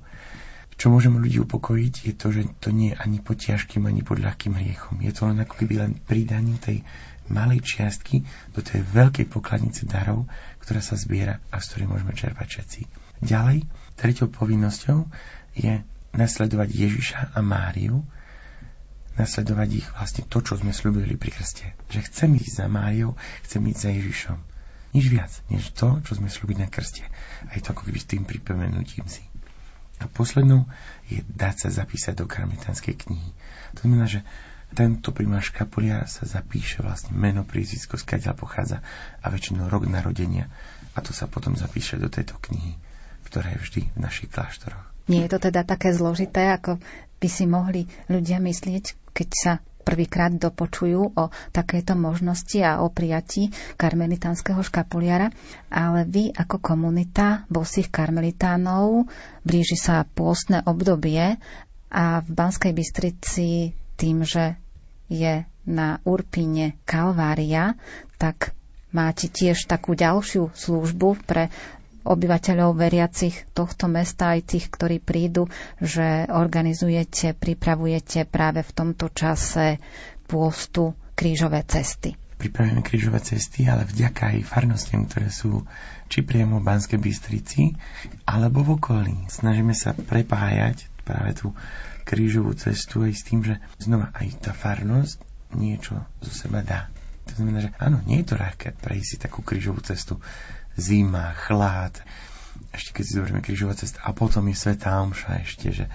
Čo 0.82 0.90
môžeme 0.90 1.22
ľudí 1.22 1.38
upokojiť, 1.38 2.10
je 2.10 2.14
to, 2.18 2.34
že 2.34 2.58
to 2.58 2.74
nie 2.74 2.90
je 2.90 2.98
ani 2.98 3.22
pod 3.22 3.38
ťažkým, 3.38 3.86
ani 3.86 4.02
pod 4.02 4.18
ľahkým 4.18 4.58
hriechom. 4.58 4.98
Je 5.06 5.14
to 5.14 5.30
len 5.30 5.38
ako 5.38 5.62
keby 5.62 5.78
len 5.78 5.94
pridaním 5.94 6.58
tej 6.58 6.82
malej 7.30 7.62
čiastky 7.62 8.26
do 8.58 8.66
tej 8.66 8.82
veľkej 8.90 9.30
pokladnice 9.30 9.86
darov, 9.86 10.26
ktorá 10.58 10.82
sa 10.82 10.98
zbiera 10.98 11.38
a 11.54 11.62
z 11.62 11.70
ktorej 11.70 11.86
môžeme 11.86 12.18
čerpať 12.18 12.48
všetci. 12.50 12.80
Ďalej, 13.22 13.70
tretou 13.94 14.26
povinnosťou 14.34 15.06
je 15.54 15.86
nasledovať 16.18 16.70
Ježiša 16.74 17.38
a 17.38 17.40
Máriu, 17.46 18.02
nasledovať 19.22 19.86
ich 19.86 19.88
vlastne 19.94 20.26
to, 20.26 20.42
čo 20.42 20.58
sme 20.58 20.74
slúbili 20.74 21.14
pri 21.14 21.30
krste. 21.30 21.78
Že 21.94 22.10
chcem 22.10 22.30
ísť 22.42 22.58
za 22.58 22.66
Máriou, 22.66 23.14
chcem 23.46 23.62
ísť 23.70 23.82
za 23.86 23.92
Ježišom. 23.94 24.38
Nič 24.98 25.06
viac, 25.14 25.30
než 25.54 25.78
to, 25.78 26.02
čo 26.02 26.18
sme 26.18 26.26
slúbili 26.26 26.66
na 26.66 26.74
krste. 26.74 27.06
A 27.48 27.54
je 27.54 27.62
to 27.62 27.78
ako 27.78 27.86
keby 27.86 28.02
tým 28.02 28.26
pripomenutím 28.26 29.06
si. 29.06 29.31
A 30.02 30.10
poslednou 30.10 30.66
je 31.06 31.22
dať 31.22 31.68
sa 31.68 31.70
zapísať 31.70 32.18
do 32.18 32.26
karmelitánskej 32.26 32.98
knihy. 33.06 33.32
To 33.78 33.86
znamená, 33.86 34.10
že 34.10 34.26
tento 34.72 35.12
primáš 35.12 35.52
škapuliar 35.52 36.08
sa 36.08 36.24
zapíše 36.24 36.80
vlastne 36.82 37.14
meno, 37.14 37.44
prízisko, 37.44 38.00
skáďa 38.00 38.34
pochádza 38.34 38.80
a 39.20 39.28
väčšinou 39.30 39.68
rok 39.68 39.86
narodenia. 39.86 40.48
A 40.96 41.04
to 41.04 41.12
sa 41.12 41.28
potom 41.28 41.60
zapíše 41.60 42.00
do 42.00 42.08
tejto 42.08 42.40
knihy, 42.40 42.80
ktorá 43.28 43.52
je 43.56 43.60
vždy 43.62 43.82
v 43.94 44.00
našich 44.00 44.32
kláštoroch. 44.32 44.92
Nie 45.12 45.28
je 45.28 45.32
to 45.36 45.52
teda 45.52 45.68
také 45.68 45.92
zložité, 45.92 46.56
ako 46.56 46.80
by 47.20 47.28
si 47.28 47.46
mohli 47.46 47.86
ľudia 48.08 48.40
myslieť, 48.40 49.12
keď 49.12 49.30
sa 49.36 49.54
prvýkrát 49.82 50.32
dopočujú 50.32 51.18
o 51.18 51.24
takéto 51.52 51.98
možnosti 51.98 52.58
a 52.62 52.80
o 52.86 52.88
prijatí 52.88 53.50
karmelitánskeho 53.76 54.62
škapuliara, 54.62 55.34
ale 55.68 56.06
vy 56.08 56.32
ako 56.32 56.62
komunita 56.62 57.44
bosých 57.52 57.90
karmelitánov 57.92 59.10
blíži 59.44 59.76
sa 59.76 60.06
pôstne 60.06 60.62
obdobie 60.64 61.36
a 61.92 62.24
v 62.24 62.30
Banskej 62.32 62.72
Bystrici 62.72 63.76
tým, 64.00 64.24
že 64.24 64.56
je 65.12 65.44
na 65.68 66.00
Urpine 66.08 66.80
Kalvária, 66.88 67.76
tak 68.16 68.56
máte 68.96 69.28
tiež 69.28 69.68
takú 69.68 69.94
ďalšiu 69.94 70.56
službu 70.56 71.20
pre 71.28 71.52
obyvateľov 72.04 72.78
veriacich 72.78 73.50
tohto 73.54 73.86
mesta, 73.86 74.34
aj 74.34 74.56
tých, 74.56 74.66
ktorí 74.74 74.98
prídu, 75.02 75.48
že 75.78 76.26
organizujete, 76.30 77.38
pripravujete 77.38 78.26
práve 78.26 78.66
v 78.66 78.72
tomto 78.72 79.14
čase 79.14 79.78
pôstu 80.26 80.98
krížové 81.14 81.62
cesty. 81.68 82.18
Pripravujeme 82.42 82.82
krížové 82.82 83.22
cesty, 83.22 83.70
ale 83.70 83.86
vďaka 83.86 84.34
aj 84.34 84.50
farnostiam, 84.50 85.06
ktoré 85.06 85.30
sú 85.30 85.62
či 86.10 86.26
priamo 86.26 86.58
v 86.58 86.68
Banskej 86.68 86.98
Bystrici, 86.98 87.78
alebo 88.26 88.66
v 88.66 88.82
okolí. 88.82 89.16
Snažíme 89.30 89.78
sa 89.78 89.94
prepájať 89.94 90.90
práve 91.06 91.38
tú 91.38 91.54
krížovú 92.04 92.58
cestu 92.58 93.06
aj 93.06 93.14
s 93.14 93.24
tým, 93.24 93.46
že 93.46 93.62
znova 93.78 94.10
aj 94.18 94.42
tá 94.42 94.52
farnosť 94.58 95.22
niečo 95.54 96.02
zo 96.24 96.32
seba 96.34 96.66
dá. 96.66 96.90
To 97.30 97.38
znamená, 97.38 97.64
že 97.64 97.72
áno, 97.78 98.02
nie 98.10 98.26
je 98.26 98.34
to 98.34 98.36
ľahké 98.36 98.76
prejsť 98.82 99.08
si 99.08 99.18
takú 99.22 99.46
krížovú 99.46 99.80
cestu 99.86 100.18
zima, 100.78 101.34
chlad, 101.36 101.96
ešte 102.72 102.96
keď 102.96 103.04
si 103.04 103.16
zoberieme 103.20 103.44
krížová 103.44 103.76
cesta 103.76 104.00
a 104.06 104.16
potom 104.16 104.48
je 104.48 104.56
Svetá 104.56 104.96
Omša 105.04 105.44
ešte, 105.44 105.76
že 105.76 105.86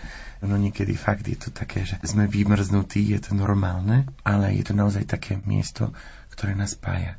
no 0.44 0.60
niekedy 0.60 0.92
fakt 0.92 1.24
je 1.24 1.38
to 1.38 1.48
také, 1.48 1.88
že 1.88 1.96
sme 2.04 2.28
vymrznutí, 2.28 3.00
je 3.16 3.20
to 3.20 3.32
normálne, 3.32 4.04
ale 4.26 4.52
je 4.52 4.64
to 4.66 4.74
naozaj 4.76 5.08
také 5.08 5.40
miesto, 5.48 5.96
ktoré 6.36 6.52
nás 6.52 6.76
spája. 6.76 7.16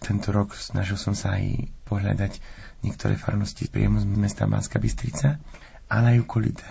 Tento 0.00 0.32
rok 0.32 0.56
snažil 0.56 0.96
som 0.96 1.12
sa 1.12 1.36
aj 1.36 1.68
pohľadať 1.88 2.40
niektoré 2.84 3.16
farnosti 3.16 3.68
priamo 3.68 4.00
z 4.00 4.08
mesta 4.16 4.48
Banská 4.48 4.80
Bystrica, 4.80 5.40
ale 5.88 6.16
aj 6.16 6.24
okolité. 6.24 6.68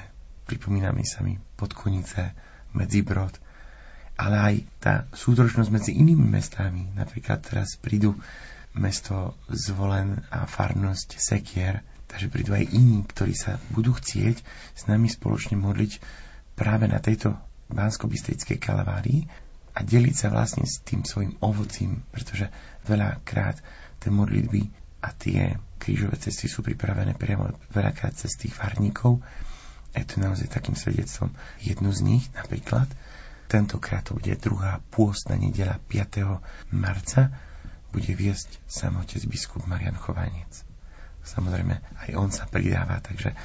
Pripomína 0.49 0.89
mi 0.93 1.05
sa 1.05 1.21
mi 1.21 1.37
Podkonice, 1.37 2.33
Medzibrod, 2.73 3.33
ale 4.17 4.35
aj 4.37 4.55
tá 4.81 4.93
súdročnosť 5.13 5.69
medzi 5.69 5.91
inými 5.93 6.25
mestami. 6.25 6.89
Napríklad 6.97 7.45
teraz 7.45 7.77
prídu 7.77 8.17
mesto 8.77 9.37
Zvolen 9.49 10.21
a 10.29 10.45
farnosť 10.45 11.17
Sekier, 11.17 11.81
takže 12.05 12.29
prídu 12.29 12.53
aj 12.53 12.69
iní, 12.73 13.05
ktorí 13.05 13.33
sa 13.33 13.57
budú 13.73 13.93
chcieť 13.97 14.41
s 14.77 14.81
nami 14.89 15.09
spoločne 15.09 15.57
modliť 15.57 16.01
práve 16.53 16.85
na 16.89 16.97
tejto 17.01 17.37
bansko 17.69 18.09
kalavárii 18.57 19.29
a 19.77 19.79
deliť 19.85 20.15
sa 20.15 20.27
vlastne 20.33 20.65
s 20.65 20.81
tým 20.81 21.05
svojim 21.05 21.37
ovocím, 21.39 22.01
pretože 22.09 22.49
veľakrát 22.89 23.61
tie 24.01 24.09
modlitby 24.09 24.61
a 24.99 25.15
tie 25.15 25.55
krížové 25.79 26.19
cesty 26.19 26.51
sú 26.51 26.59
pripravené 26.65 27.15
priamo 27.15 27.55
veľakrát 27.71 28.11
cez 28.17 28.35
tých 28.35 28.51
farníkov. 28.51 29.23
Je 29.95 30.03
to 30.03 30.19
naozaj 30.19 30.51
takým 30.51 30.75
svedectvom. 30.75 31.31
Jednu 31.63 31.89
z 31.95 32.01
nich 32.03 32.25
napríklad, 32.35 32.89
tentokrát 33.47 34.05
to 34.05 34.19
bude 34.19 34.35
druhá 34.43 34.83
pôstna 34.91 35.39
nedela 35.39 35.79
5. 35.87 36.75
marca, 36.75 37.31
bude 37.89 38.11
viesť 38.13 38.61
samotec 38.69 39.25
biskup 39.25 39.65
Marian 39.65 39.97
Chovanec. 39.97 40.65
Samozrejme, 41.25 41.75
aj 42.07 42.11
on 42.15 42.29
sa 42.31 42.47
pridáva, 42.47 43.01
takže 43.03 43.35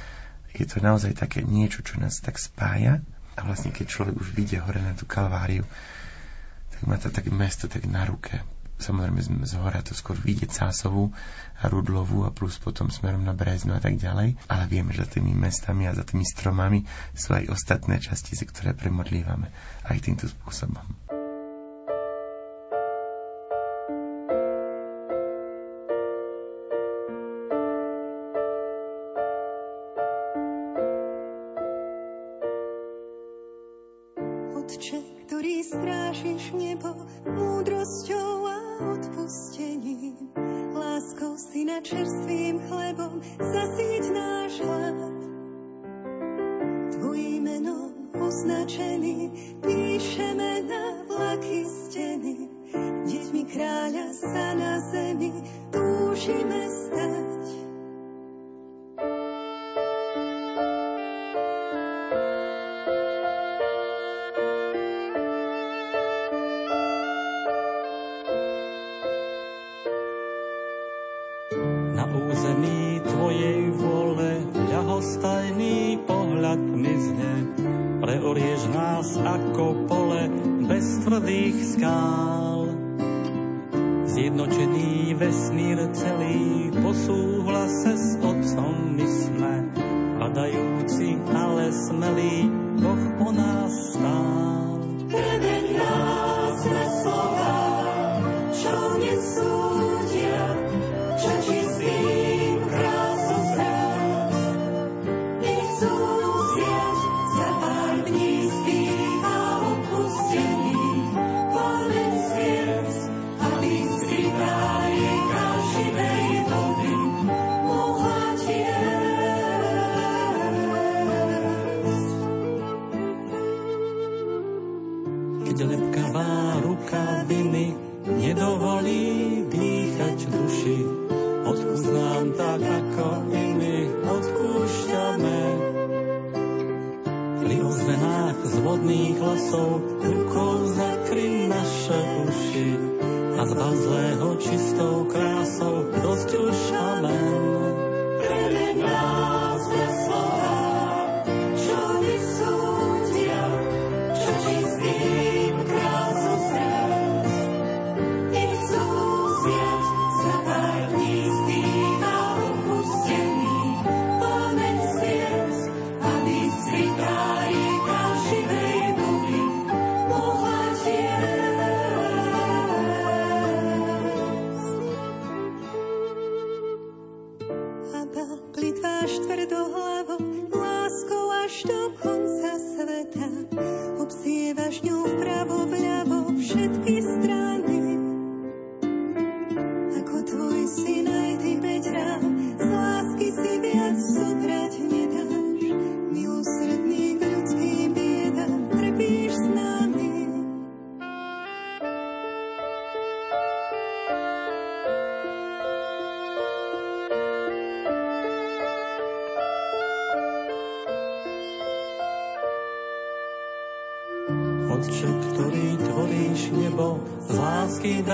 je 0.55 0.65
to 0.65 0.79
naozaj 0.79 1.11
také 1.13 1.43
niečo, 1.43 1.83
čo 1.83 1.99
nás 1.99 2.23
tak 2.23 2.39
spája 2.39 3.03
a 3.35 3.39
vlastne 3.43 3.75
keď 3.75 3.85
človek 3.91 4.15
už 4.15 4.31
vyjde 4.31 4.63
hore 4.63 4.79
na 4.79 4.95
tú 4.95 5.03
kalváriu, 5.03 5.67
tak 6.71 6.81
má 6.87 6.95
to 6.95 7.11
tak 7.11 7.27
mesto 7.27 7.67
tak 7.67 7.83
na 7.83 8.07
ruke. 8.07 8.39
Samozrejme 8.75 9.47
z 9.47 9.55
hora 9.55 9.79
to 9.79 9.95
skôr 9.95 10.19
vidieť 10.19 10.51
Cásovú 10.51 11.15
a 11.63 11.71
Rudlovú 11.71 12.27
a 12.27 12.35
plus 12.35 12.59
potom 12.59 12.91
smerom 12.91 13.23
na 13.23 13.31
Breznu 13.31 13.71
a 13.71 13.79
tak 13.79 13.95
ďalej. 13.95 14.35
Ale 14.51 14.63
vieme, 14.67 14.91
že 14.91 15.07
za 15.07 15.15
tými 15.15 15.31
mestami 15.31 15.87
a 15.87 15.95
za 15.95 16.03
tými 16.03 16.27
stromami 16.27 16.83
sú 17.15 17.39
aj 17.39 17.55
ostatné 17.55 18.03
častice, 18.03 18.43
ktoré 18.43 18.75
premodlívame 18.75 19.47
aj 19.87 19.97
týmto 20.03 20.27
spôsobom. 20.27 20.83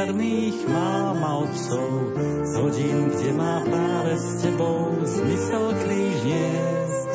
Darných 0.01 0.65
mám 0.65 1.21
a 1.21 1.45
otcov, 1.45 2.17
z 2.41 2.53
hodín, 2.57 3.13
kde 3.13 3.37
má 3.37 3.61
práve 3.61 4.17
s 4.17 4.41
tebou 4.41 4.97
zmysel 5.05 5.77
kríž 5.77 6.17
niesť. 6.25 7.11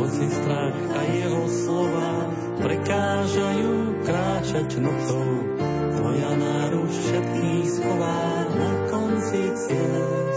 Hoci 0.00 0.26
strach 0.32 0.80
a 0.96 1.00
jeho 1.12 1.44
slova 1.44 2.12
prekážajú 2.64 4.00
kráčať 4.08 4.80
nocou, 4.80 5.28
tvoja 6.00 6.32
náruč 6.40 6.92
všetkých 7.04 7.66
schová 7.68 8.20
na 8.56 8.70
konci 8.88 9.42
ciest. 9.60 10.35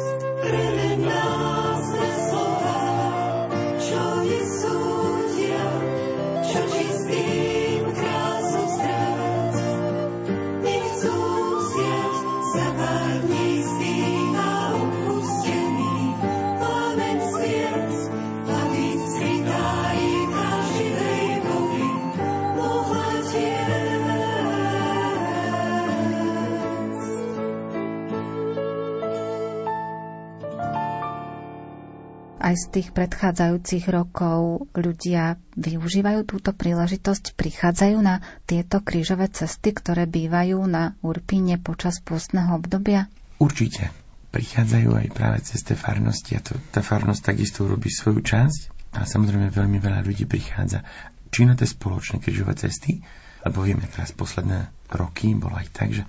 Aj 32.49 32.57
z 32.57 32.81
tých 32.81 32.89
predchádzajúcich 32.97 33.93
rokov 33.93 34.65
ľudia 34.73 35.37
využívajú 35.53 36.25
túto 36.25 36.49
príležitosť, 36.49 37.37
prichádzajú 37.37 37.97
na 38.01 38.25
tieto 38.49 38.81
krížové 38.81 39.29
cesty, 39.29 39.69
ktoré 39.69 40.09
bývajú 40.09 40.57
na 40.65 40.97
Urpíne 41.05 41.61
počas 41.61 42.01
pôstneho 42.01 42.57
obdobia? 42.57 43.05
Určite. 43.37 43.93
Prichádzajú 44.33 44.89
aj 44.97 45.07
práve 45.13 45.45
cez 45.45 45.61
tie 45.61 45.77
farnosti 45.77 46.33
a 46.33 46.41
to, 46.41 46.57
tá 46.73 46.81
farnosť 46.81 47.21
takisto 47.21 47.69
urobí 47.69 47.93
svoju 47.93 48.25
časť 48.25 48.59
a 48.97 49.05
samozrejme 49.05 49.53
veľmi 49.53 49.77
veľa 49.77 50.01
ľudí 50.01 50.25
prichádza 50.25 50.81
či 51.29 51.45
na 51.45 51.53
tie 51.53 51.69
spoločné 51.69 52.17
krížové 52.17 52.57
cesty, 52.57 53.05
lebo 53.45 53.61
vieme 53.61 53.85
teraz 53.85 54.09
posledné 54.09 54.73
roky 54.89 55.37
bolo 55.37 55.53
aj 55.53 55.69
tak, 55.69 55.93
že 55.93 56.01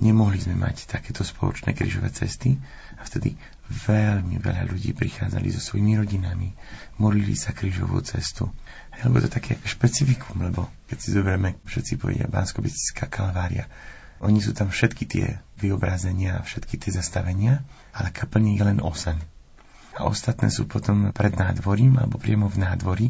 nemohli 0.00 0.40
sme 0.40 0.56
mať 0.56 0.88
takéto 0.88 1.20
spoločné 1.20 1.76
krížové 1.76 2.08
cesty 2.08 2.56
a 2.96 3.04
vtedy 3.04 3.36
veľmi 3.70 4.42
veľa 4.42 4.66
ľudí 4.66 4.90
prichádzali 4.98 5.48
so 5.54 5.62
svojimi 5.62 5.94
rodinami, 5.94 6.50
modlili 6.98 7.38
sa 7.38 7.54
krížovú 7.54 8.02
cestu. 8.02 8.50
Lebo 9.00 9.22
to 9.22 9.30
je 9.30 9.36
také 9.38 9.54
špecifikum, 9.62 10.42
lebo 10.42 10.66
keď 10.90 10.98
si 10.98 11.08
zoberieme, 11.14 11.56
všetci 11.64 11.96
povedia 11.96 12.26
bansko 12.26 12.60
kalvária, 13.08 13.70
oni 14.20 14.44
sú 14.44 14.52
tam 14.52 14.68
všetky 14.68 15.04
tie 15.08 15.26
vyobrazenia, 15.56 16.44
všetky 16.44 16.76
tie 16.76 16.92
zastavenia, 16.92 17.64
ale 17.96 18.12
kaplní 18.12 18.60
je 18.60 18.64
len 18.68 18.78
8. 18.84 19.16
A 19.96 20.06
ostatné 20.06 20.52
sú 20.52 20.68
potom 20.68 21.08
pred 21.10 21.32
nádvorím 21.34 21.96
alebo 21.98 22.20
priamo 22.20 22.46
v 22.46 22.60
nádvorí 22.60 23.06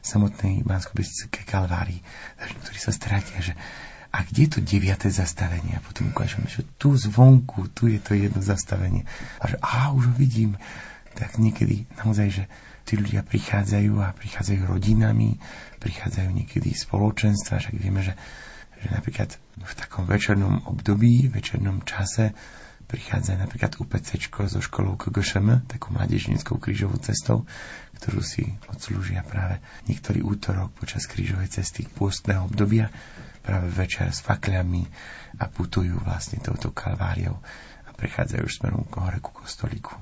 samotnej 0.00 0.64
bansko 0.64 0.96
kalvárii. 1.44 2.00
Takže 2.40 2.80
sa 2.80 2.92
strátia, 2.96 3.38
že 3.44 3.52
a 4.14 4.22
kde 4.22 4.46
je 4.46 4.50
to 4.54 4.60
deviaté 4.62 5.10
zastavenie? 5.10 5.74
A 5.74 5.82
potom 5.82 6.14
ukážeme, 6.14 6.46
že 6.46 6.62
tu 6.78 6.94
zvonku, 6.94 7.66
tu 7.74 7.90
je 7.90 7.98
to 7.98 8.14
jedno 8.14 8.38
zastavenie. 8.38 9.10
A 9.42 9.50
že 9.50 9.58
a 9.58 9.90
už 9.90 10.06
ho 10.06 10.14
vidím. 10.14 10.54
Tak 11.18 11.42
niekedy 11.42 11.90
naozaj, 11.98 12.28
že 12.30 12.44
tí 12.86 12.94
ľudia 12.94 13.26
prichádzajú 13.26 13.92
a 13.98 14.14
prichádzajú 14.14 14.70
rodinami, 14.70 15.42
prichádzajú 15.82 16.30
niekedy 16.30 16.70
spoločenstva, 16.78 17.58
však 17.58 17.74
vieme, 17.74 18.06
že, 18.06 18.14
že 18.78 18.94
napríklad 18.94 19.34
v 19.58 19.72
takom 19.74 20.06
večernom 20.06 20.62
období, 20.70 21.26
večernom 21.26 21.82
čase 21.82 22.38
prichádza 22.86 23.34
napríklad 23.34 23.80
UPC 23.82 24.20
so 24.46 24.60
školou 24.62 24.94
KGŠM, 24.94 25.66
takou 25.66 25.90
mládežnickou 25.96 26.62
krížovou 26.62 27.00
cestou, 27.02 27.48
ktorú 27.98 28.22
si 28.22 28.46
odslúžia 28.70 29.26
práve 29.26 29.58
niektorý 29.90 30.22
útorok 30.22 30.70
počas 30.76 31.08
krížovej 31.10 31.50
cesty 31.50 31.88
pôstneho 31.88 32.46
obdobia 32.46 32.92
práve 33.44 33.68
večer 33.68 34.08
s 34.08 34.24
fakliami 34.24 34.88
a 35.36 35.44
putujú 35.52 36.00
vlastne 36.00 36.40
touto 36.40 36.72
kalváriou 36.72 37.36
a 37.84 37.90
prechádzajú 37.92 38.46
smerom 38.48 38.88
k 38.88 39.04
hore 39.04 39.20
ku 39.20 39.36
kostolíku. 39.36 39.92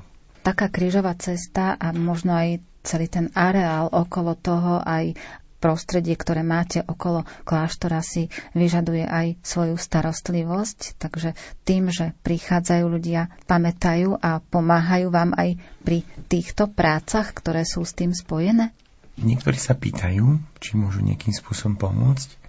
Taká 0.46 0.70
krížová 0.70 1.18
cesta 1.18 1.74
a 1.74 1.90
možno 1.90 2.34
aj 2.34 2.62
celý 2.82 3.06
ten 3.10 3.30
areál 3.34 3.90
okolo 3.90 4.34
toho, 4.38 4.82
aj 4.82 5.14
prostredie, 5.62 6.18
ktoré 6.18 6.42
máte 6.42 6.82
okolo 6.82 7.22
kláštora 7.46 8.02
si 8.02 8.26
vyžaduje 8.58 9.06
aj 9.06 9.38
svoju 9.46 9.78
starostlivosť, 9.78 10.98
takže 10.98 11.38
tým, 11.62 11.94
že 11.94 12.18
prichádzajú 12.26 12.84
ľudia, 12.90 13.30
pamätajú 13.46 14.18
a 14.18 14.42
pomáhajú 14.42 15.14
vám 15.14 15.30
aj 15.38 15.62
pri 15.86 16.02
týchto 16.26 16.66
prácach, 16.66 17.30
ktoré 17.30 17.62
sú 17.62 17.86
s 17.86 17.94
tým 17.94 18.10
spojené? 18.10 18.74
Niektorí 19.22 19.54
sa 19.54 19.78
pýtajú, 19.78 20.42
či 20.58 20.74
môžu 20.74 21.06
nejakým 21.06 21.30
spôsobom 21.30 21.78
pomôcť. 21.78 22.41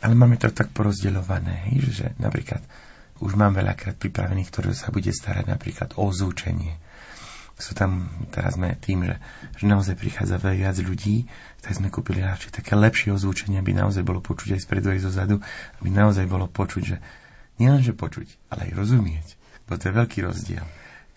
Ale 0.00 0.16
máme 0.16 0.40
to 0.40 0.48
tak 0.48 0.72
porozdeľované, 0.72 1.76
že 1.84 2.16
napríklad 2.16 2.64
už 3.20 3.36
mám 3.36 3.52
veľakrát 3.52 4.00
pripravených, 4.00 4.48
ktoré 4.48 4.72
sa 4.72 4.88
bude 4.88 5.12
starať 5.12 5.44
napríklad 5.44 5.92
o 6.00 6.08
zúčenie. 6.08 6.80
Sú 7.60 7.76
tam, 7.76 8.08
teraz 8.32 8.56
sme 8.56 8.72
tým, 8.80 9.04
že, 9.04 9.20
že 9.60 9.68
naozaj 9.68 10.00
prichádza 10.00 10.40
viac 10.40 10.80
ľudí, 10.80 11.28
tak 11.60 11.76
sme 11.76 11.92
kúpili 11.92 12.24
radšej 12.24 12.56
také 12.56 12.72
lepšie 12.72 13.12
ozvučenie, 13.12 13.60
aby 13.60 13.76
naozaj 13.76 14.00
bolo 14.00 14.24
počuť 14.24 14.56
aj 14.56 14.64
spredu, 14.64 14.88
aj 14.88 15.04
zo 15.04 15.12
zadu, 15.12 15.36
aby 15.84 15.88
naozaj 15.92 16.24
bolo 16.24 16.48
počuť, 16.48 16.82
že 16.82 16.96
nielenže 17.60 17.92
počuť, 17.92 18.48
ale 18.48 18.72
aj 18.72 18.80
rozumieť. 18.80 19.26
Bo 19.68 19.76
to 19.76 19.92
je 19.92 19.98
veľký 20.00 20.24
rozdiel 20.24 20.64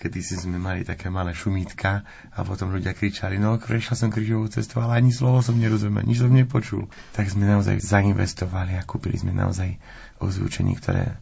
kedy 0.03 0.19
si 0.19 0.35
sme 0.35 0.59
mali 0.59 0.83
také 0.83 1.07
malé 1.07 1.31
šumítka 1.31 2.03
a 2.35 2.39
potom 2.43 2.75
ľudia 2.75 2.91
kričali, 2.91 3.39
no 3.39 3.55
prešiel 3.55 3.95
som 3.95 4.11
križovú 4.11 4.51
cestu, 4.51 4.83
ale 4.83 4.99
ani 4.99 5.15
slovo 5.15 5.39
som 5.39 5.55
nerozumel, 5.55 6.03
nič 6.03 6.19
som 6.19 6.27
nepočul. 6.27 6.91
Tak 7.15 7.31
sme 7.31 7.47
naozaj 7.47 7.79
zainvestovali 7.79 8.75
a 8.75 8.83
kúpili 8.83 9.15
sme 9.15 9.31
naozaj 9.31 9.79
ozvučenie, 10.19 10.75
ktoré 10.75 11.15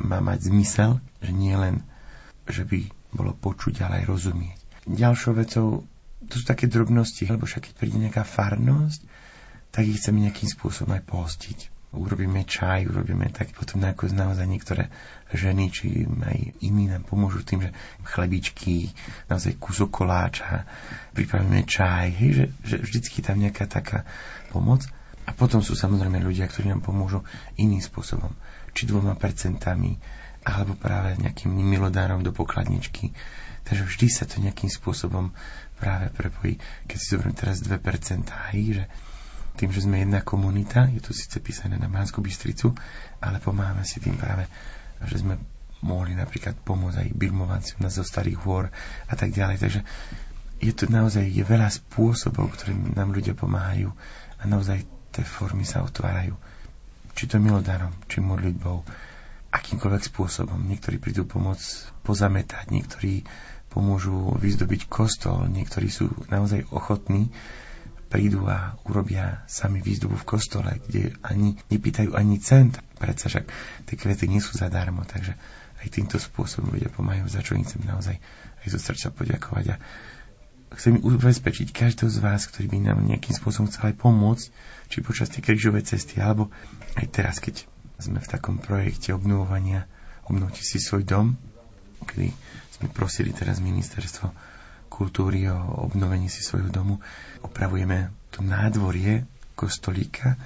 má 0.00 0.24
mať 0.24 0.48
zmysel, 0.48 1.04
že 1.20 1.30
nie 1.36 1.52
len, 1.52 1.84
že 2.48 2.64
by 2.64 2.88
bolo 3.12 3.36
počuť, 3.36 3.84
ale 3.84 4.00
aj 4.00 4.08
rozumieť. 4.08 4.58
Ďalšou 4.88 5.36
vecou, 5.36 5.84
to 6.24 6.34
sú 6.40 6.44
také 6.48 6.72
drobnosti, 6.72 7.28
lebo 7.28 7.44
však 7.44 7.68
keď 7.68 7.74
príde 7.76 8.00
nejaká 8.00 8.24
farnosť, 8.24 9.04
tak 9.68 9.84
ich 9.84 10.00
chceme 10.00 10.24
nejakým 10.24 10.48
spôsobom 10.48 10.96
aj 10.96 11.04
pohostiť 11.04 11.58
urobíme 11.92 12.48
čaj, 12.48 12.88
urobíme 12.88 13.28
tak, 13.28 13.52
potom 13.52 13.84
ako 13.84 14.08
naozaj 14.16 14.48
niektoré 14.48 14.88
ženy, 15.36 15.72
či 15.72 16.04
aj 16.06 16.64
iní 16.64 16.88
nám 16.88 17.04
pomôžu 17.04 17.44
tým, 17.44 17.64
že 17.64 17.70
chlebičky, 18.04 18.92
naozaj 19.28 19.56
kúsok 19.56 20.02
koláča, 20.02 20.64
pripravíme 21.16 21.64
čaj, 21.64 22.08
hej, 22.12 22.30
že, 22.32 22.46
že 22.64 22.76
vždycky 22.82 23.18
tam 23.24 23.40
nejaká 23.40 23.68
taká 23.68 24.04
pomoc. 24.52 24.84
A 25.22 25.30
potom 25.30 25.62
sú 25.62 25.78
samozrejme 25.78 26.18
ľudia, 26.18 26.50
ktorí 26.50 26.68
nám 26.68 26.82
pomôžu 26.82 27.22
iným 27.54 27.78
spôsobom. 27.78 28.34
Či 28.74 28.90
dvoma 28.90 29.14
percentami, 29.14 29.94
alebo 30.42 30.74
práve 30.74 31.14
nejakým 31.22 31.54
milodárom 31.54 32.26
do 32.26 32.34
pokladničky. 32.34 33.14
Takže 33.62 33.86
vždy 33.86 34.06
sa 34.10 34.26
to 34.26 34.42
nejakým 34.42 34.66
spôsobom 34.66 35.30
práve 35.78 36.10
prepojí. 36.10 36.58
Keď 36.90 36.96
si 36.98 37.06
zoberiem 37.14 37.36
teraz 37.38 37.62
2%, 37.62 37.78
hej, 38.50 38.82
že 38.82 38.84
tým, 39.54 39.70
že 39.70 39.84
sme 39.84 40.02
jedna 40.02 40.24
komunita, 40.24 40.88
je 40.90 41.00
to 41.04 41.12
síce 41.12 41.36
písané 41.38 41.76
na 41.76 41.86
Mánsku 41.86 42.24
Bystricu, 42.24 42.72
ale 43.20 43.38
pomáhame 43.38 43.84
si 43.84 44.00
tým 44.00 44.16
práve, 44.16 44.48
že 45.08 45.22
sme 45.22 45.38
mohli 45.82 46.14
napríklad 46.14 46.54
pomôcť 46.62 46.98
aj 47.02 47.08
birmovanciu 47.18 47.76
na 47.82 47.90
zo 47.90 48.06
starých 48.06 48.38
hôr 48.46 48.70
a 49.10 49.14
tak 49.18 49.34
ďalej. 49.34 49.58
Takže 49.58 49.80
je 50.62 50.72
tu 50.72 50.86
naozaj 50.86 51.26
je 51.26 51.42
veľa 51.42 51.68
spôsobov, 51.68 52.54
ktorým 52.54 52.94
nám 52.94 53.10
ľudia 53.10 53.34
pomáhajú 53.34 53.90
a 54.38 54.42
naozaj 54.46 54.86
tie 55.10 55.26
formy 55.26 55.66
sa 55.66 55.82
otvárajú. 55.82 56.38
Či 57.12 57.28
to 57.28 57.42
milodarom, 57.42 57.92
či 58.08 58.22
modlitbou, 58.22 58.86
akýmkoľvek 59.52 60.02
spôsobom. 60.08 60.56
Niektorí 60.64 60.96
prídu 60.96 61.28
pomôcť 61.28 62.00
pozametať, 62.06 62.72
niektorí 62.72 63.26
pomôžu 63.68 64.32
vyzdobiť 64.40 64.88
kostol. 64.88 65.44
Niektorí 65.50 65.92
sú 65.92 66.08
naozaj 66.32 66.64
ochotní, 66.72 67.28
prídu 68.12 68.44
a 68.44 68.76
urobia 68.84 69.40
sami 69.48 69.80
výzdobu 69.80 70.20
v 70.20 70.28
kostole, 70.28 70.70
kde 70.84 71.16
ani 71.24 71.56
nepýtajú 71.72 72.12
ani 72.12 72.36
cent. 72.44 72.76
Predsa 73.02 73.26
však 73.26 73.44
tie 73.90 73.96
kvety 73.98 74.30
nie 74.30 74.38
sú 74.38 74.54
zadarmo, 74.54 75.02
takže 75.02 75.34
aj 75.82 75.88
týmto 75.90 76.22
spôsobom 76.22 76.70
ľudia 76.70 76.86
pomáhajú, 76.94 77.26
za 77.26 77.42
čo 77.42 77.58
chcem 77.58 77.82
naozaj 77.82 78.22
aj 78.62 78.68
zo 78.70 78.78
srdca 78.78 79.10
poďakovať. 79.10 79.64
A 79.74 79.76
chcem 80.78 81.02
ubezpečiť 81.02 81.74
každého 81.74 82.06
z 82.06 82.22
vás, 82.22 82.46
ktorý 82.46 82.70
by 82.70 82.78
nám 82.86 83.02
nejakým 83.02 83.34
spôsobom 83.34 83.66
chcel 83.66 83.90
aj 83.90 83.96
pomôcť, 83.98 84.46
či 84.86 85.02
počas 85.02 85.34
tej 85.34 85.42
krížovej 85.50 85.82
cesty, 85.82 86.22
alebo 86.22 86.54
aj 86.94 87.10
teraz, 87.10 87.42
keď 87.42 87.66
sme 87.98 88.22
v 88.22 88.30
takom 88.30 88.62
projekte 88.62 89.10
obnovovania, 89.10 89.90
obnovte 90.30 90.62
si 90.62 90.78
svoj 90.78 91.02
dom, 91.02 91.34
kedy 92.06 92.30
sme 92.78 92.86
prosili 92.94 93.34
teraz 93.34 93.58
ministerstvo 93.58 94.30
kultúry 94.86 95.50
o 95.50 95.58
obnovení 95.90 96.30
si 96.30 96.46
svojho 96.46 96.70
domu. 96.70 97.02
Opravujeme 97.42 98.14
to 98.30 98.46
nádvorie 98.46 99.26
kostolíka, 99.58 100.38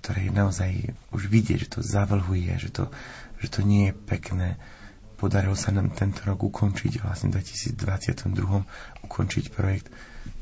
ktoré 0.00 0.28
je 0.28 0.32
naozaj 0.32 0.70
už 1.12 1.28
vidieť, 1.28 1.58
že 1.68 1.72
to 1.76 1.80
zavlhuje, 1.84 2.50
že 2.56 2.72
to, 2.72 2.88
že 3.38 3.48
to 3.52 3.60
nie 3.60 3.92
je 3.92 3.94
pekné. 3.94 4.56
Podarilo 5.20 5.52
sa 5.54 5.70
nám 5.70 5.92
tento 5.92 6.24
rok 6.24 6.40
ukončiť, 6.40 7.04
vlastne 7.04 7.28
v 7.28 7.44
2022 7.44 9.04
ukončiť 9.04 9.44
projekt 9.52 9.92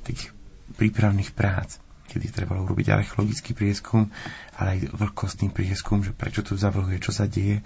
tých 0.07 0.31
prípravných 0.79 1.35
prác 1.35 1.83
kedy 2.09 2.33
trebalo 2.33 2.65
urobiť 2.65 2.89
archeologický 2.89 3.53
prieskum, 3.53 4.09
ale 4.57 4.81
aj 4.81 4.97
vlhkostný 4.97 5.53
prieskum, 5.53 6.01
že 6.01 6.17
prečo 6.17 6.41
tu 6.41 6.57
zavlhuje, 6.57 7.05
čo 7.05 7.13
sa 7.13 7.29
deje. 7.29 7.61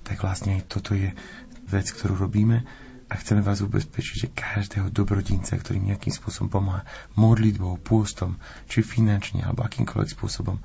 Tak 0.00 0.24
vlastne 0.24 0.56
aj 0.56 0.64
toto 0.64 0.96
je 0.96 1.12
vec, 1.68 1.86
ktorú 1.92 2.16
robíme 2.16 2.64
a 3.10 3.14
chceme 3.18 3.44
vás 3.44 3.60
ubezpečiť, 3.60 4.16
že 4.16 4.32
každého 4.32 4.88
dobrodinca, 4.88 5.58
ktorý 5.60 5.82
nejakým 5.82 6.14
spôsobom 6.14 6.48
pomáha 6.48 6.88
modlitbou, 7.20 7.76
pôstom, 7.82 8.40
či 8.70 8.80
finančne, 8.80 9.44
alebo 9.44 9.66
akýmkoľvek 9.66 10.14
spôsobom, 10.14 10.56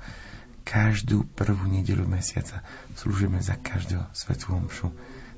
každú 0.66 1.22
prvú 1.38 1.70
nedelu 1.70 2.02
mesiaca 2.02 2.66
slúžime 2.98 3.38
za 3.38 3.54
každého 3.54 4.10
svetú 4.10 4.58
omšu. 4.58 4.90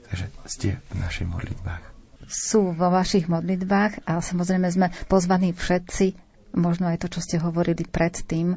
Takže 0.09 0.27
ste 0.49 0.69
v 0.89 0.95
našich 1.05 1.29
modlitbách. 1.29 1.85
Sú 2.25 2.73
vo 2.73 2.89
vašich 2.89 3.29
modlitbách 3.29 4.09
a 4.09 4.25
samozrejme 4.25 4.69
sme 4.73 4.89
pozvaní 5.13 5.53
všetci 5.53 6.29
možno 6.57 6.89
aj 6.89 7.05
to, 7.05 7.09
čo 7.13 7.21
ste 7.21 7.37
hovorili 7.37 7.85
predtým 7.85 8.57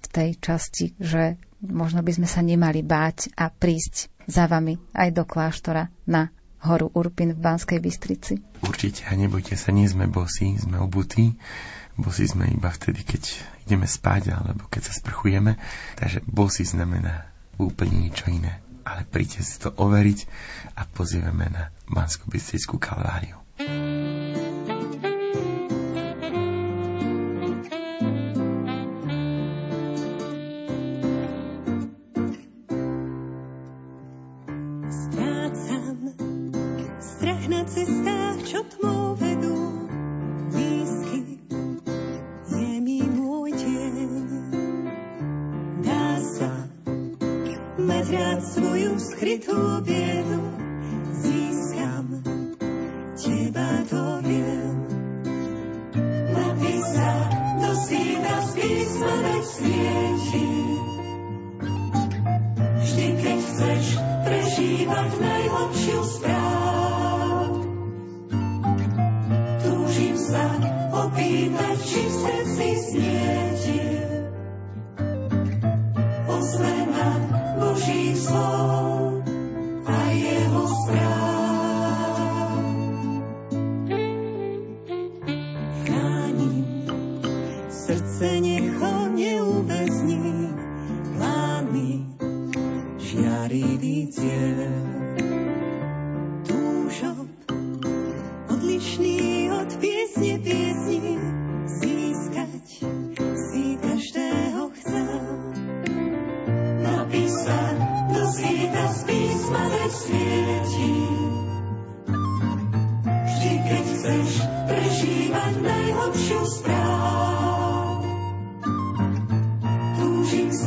v 0.00 0.06
tej 0.08 0.36
časti, 0.36 0.92
že 1.00 1.40
možno 1.64 2.04
by 2.04 2.12
sme 2.12 2.28
sa 2.28 2.44
nemali 2.44 2.84
báť 2.84 3.32
a 3.36 3.48
prísť 3.48 4.12
za 4.28 4.44
vami 4.44 4.76
aj 4.92 5.08
do 5.16 5.24
kláštora 5.24 5.88
na 6.04 6.32
horu 6.60 6.92
Urpin 6.92 7.32
v 7.32 7.40
Banskej 7.40 7.80
Bystrici. 7.80 8.34
Určite 8.60 9.08
a 9.08 9.16
nebojte 9.16 9.56
sa, 9.56 9.72
nie 9.72 9.88
sme 9.88 10.04
bosí, 10.04 10.60
sme 10.60 10.76
obutí. 10.76 11.40
Bosí 11.98 12.26
sme 12.26 12.46
iba 12.50 12.70
vtedy, 12.70 13.02
keď 13.02 13.22
ideme 13.66 13.86
spať 13.86 14.34
alebo 14.34 14.66
keď 14.70 14.90
sa 14.90 14.94
sprchujeme. 14.98 15.58
Takže 15.98 16.22
bosí 16.26 16.62
znamená 16.66 17.30
úplne 17.58 18.08
niečo 18.08 18.30
iné. 18.30 18.62
Ale 18.86 19.04
príďte 19.04 19.40
si 19.44 19.56
to 19.60 19.70
overiť 19.76 20.18
a 20.74 20.88
pozývame 20.88 21.46
na 21.52 21.68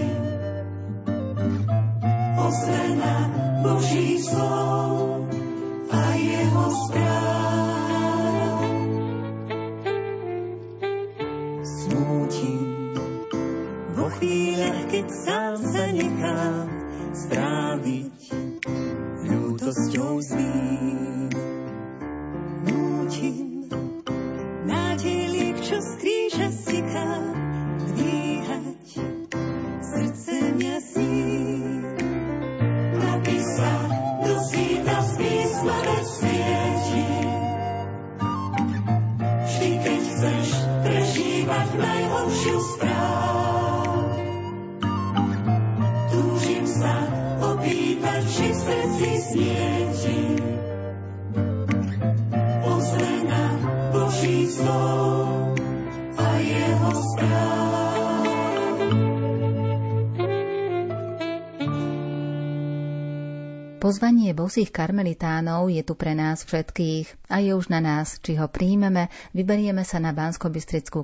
bosých 64.43 64.75
karmelitánov 64.75 65.71
je 65.71 65.87
tu 65.87 65.95
pre 65.95 66.11
nás 66.11 66.43
všetkých 66.43 67.31
a 67.31 67.39
je 67.39 67.55
už 67.55 67.71
na 67.71 67.79
nás, 67.79 68.19
či 68.19 68.35
ho 68.35 68.51
príjmeme, 68.51 69.07
vyberieme 69.31 69.87
sa 69.87 70.03
na 70.03 70.11
bansko 70.11 70.51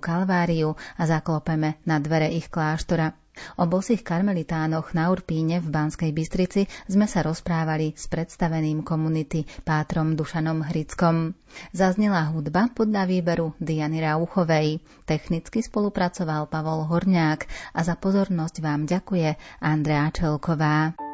kalváriu 0.03 0.75
a 0.99 1.01
zaklopeme 1.07 1.79
na 1.87 2.03
dvere 2.03 2.27
ich 2.35 2.51
kláštora. 2.51 3.15
O 3.55 3.63
bosých 3.63 4.03
karmelitánoch 4.03 4.91
na 4.91 5.07
Urpíne 5.07 5.63
v 5.63 5.71
Banskej 5.71 6.11
Bystrici 6.11 6.67
sme 6.91 7.07
sa 7.07 7.23
rozprávali 7.23 7.95
s 7.95 8.11
predstaveným 8.11 8.83
komunity 8.83 9.47
Pátrom 9.63 10.19
Dušanom 10.19 10.59
Hrickom. 10.67 11.31
Zaznela 11.71 12.27
hudba 12.35 12.67
podľa 12.75 13.07
výberu 13.07 13.55
Diany 13.63 14.03
Rauchovej. 14.03 14.83
Technicky 15.07 15.63
spolupracoval 15.63 16.51
Pavol 16.51 16.83
Horňák 16.91 17.71
a 17.71 17.79
za 17.87 17.95
pozornosť 17.95 18.59
vám 18.59 18.83
ďakuje 18.83 19.39
Andrea 19.63 20.11
Čelková. 20.11 21.08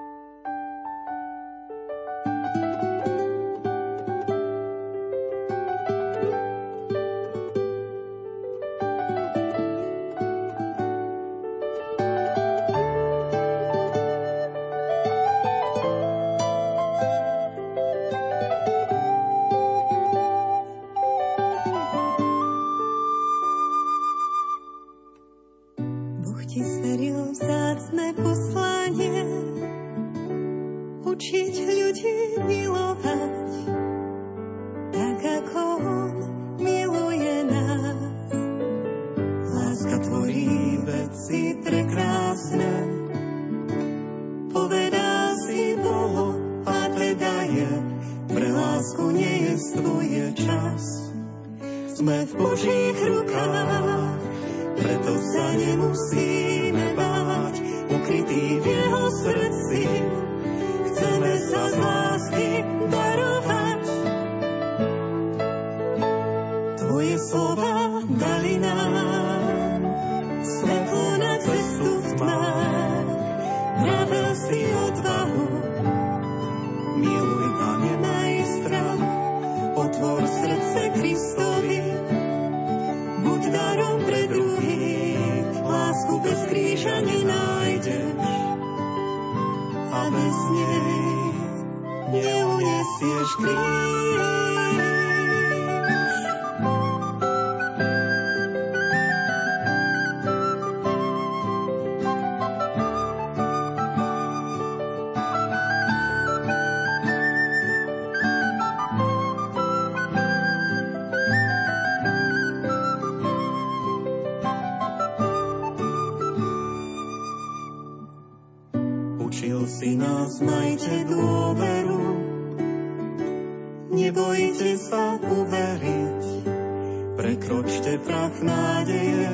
prekročte 127.25 127.97
prach 128.05 128.37
nádeje. 128.37 129.33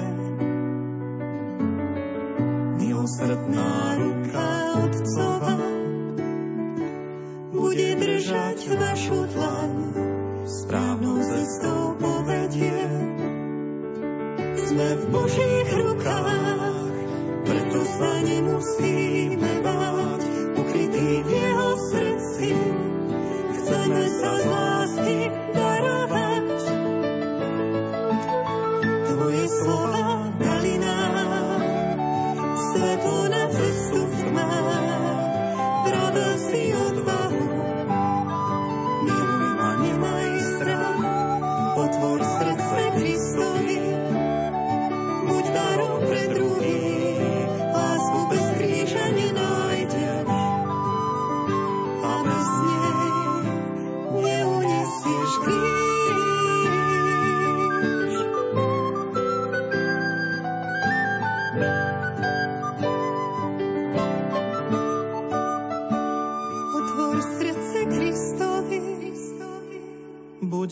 Milosrdná 2.80 4.00
ruka 4.00 4.48
Otcova 4.80 5.60
bude 7.52 7.89
držať 8.00 8.60
vašu 8.80 9.20
dlaň, 9.36 9.72
správnou 10.48 11.20
cestou 11.20 12.00
povedie. 12.00 12.80
Sme 14.56 14.88
v 14.96 15.04
Božích 15.12 15.70
rukách, 15.76 16.96
preto 17.44 17.80
sa 17.92 18.12
nemusíme 18.24 19.52
báť, 19.68 20.22
ukrytí 20.56 21.28
v 21.28 21.28
Jeho 21.28 21.70
srdci. 21.92 22.71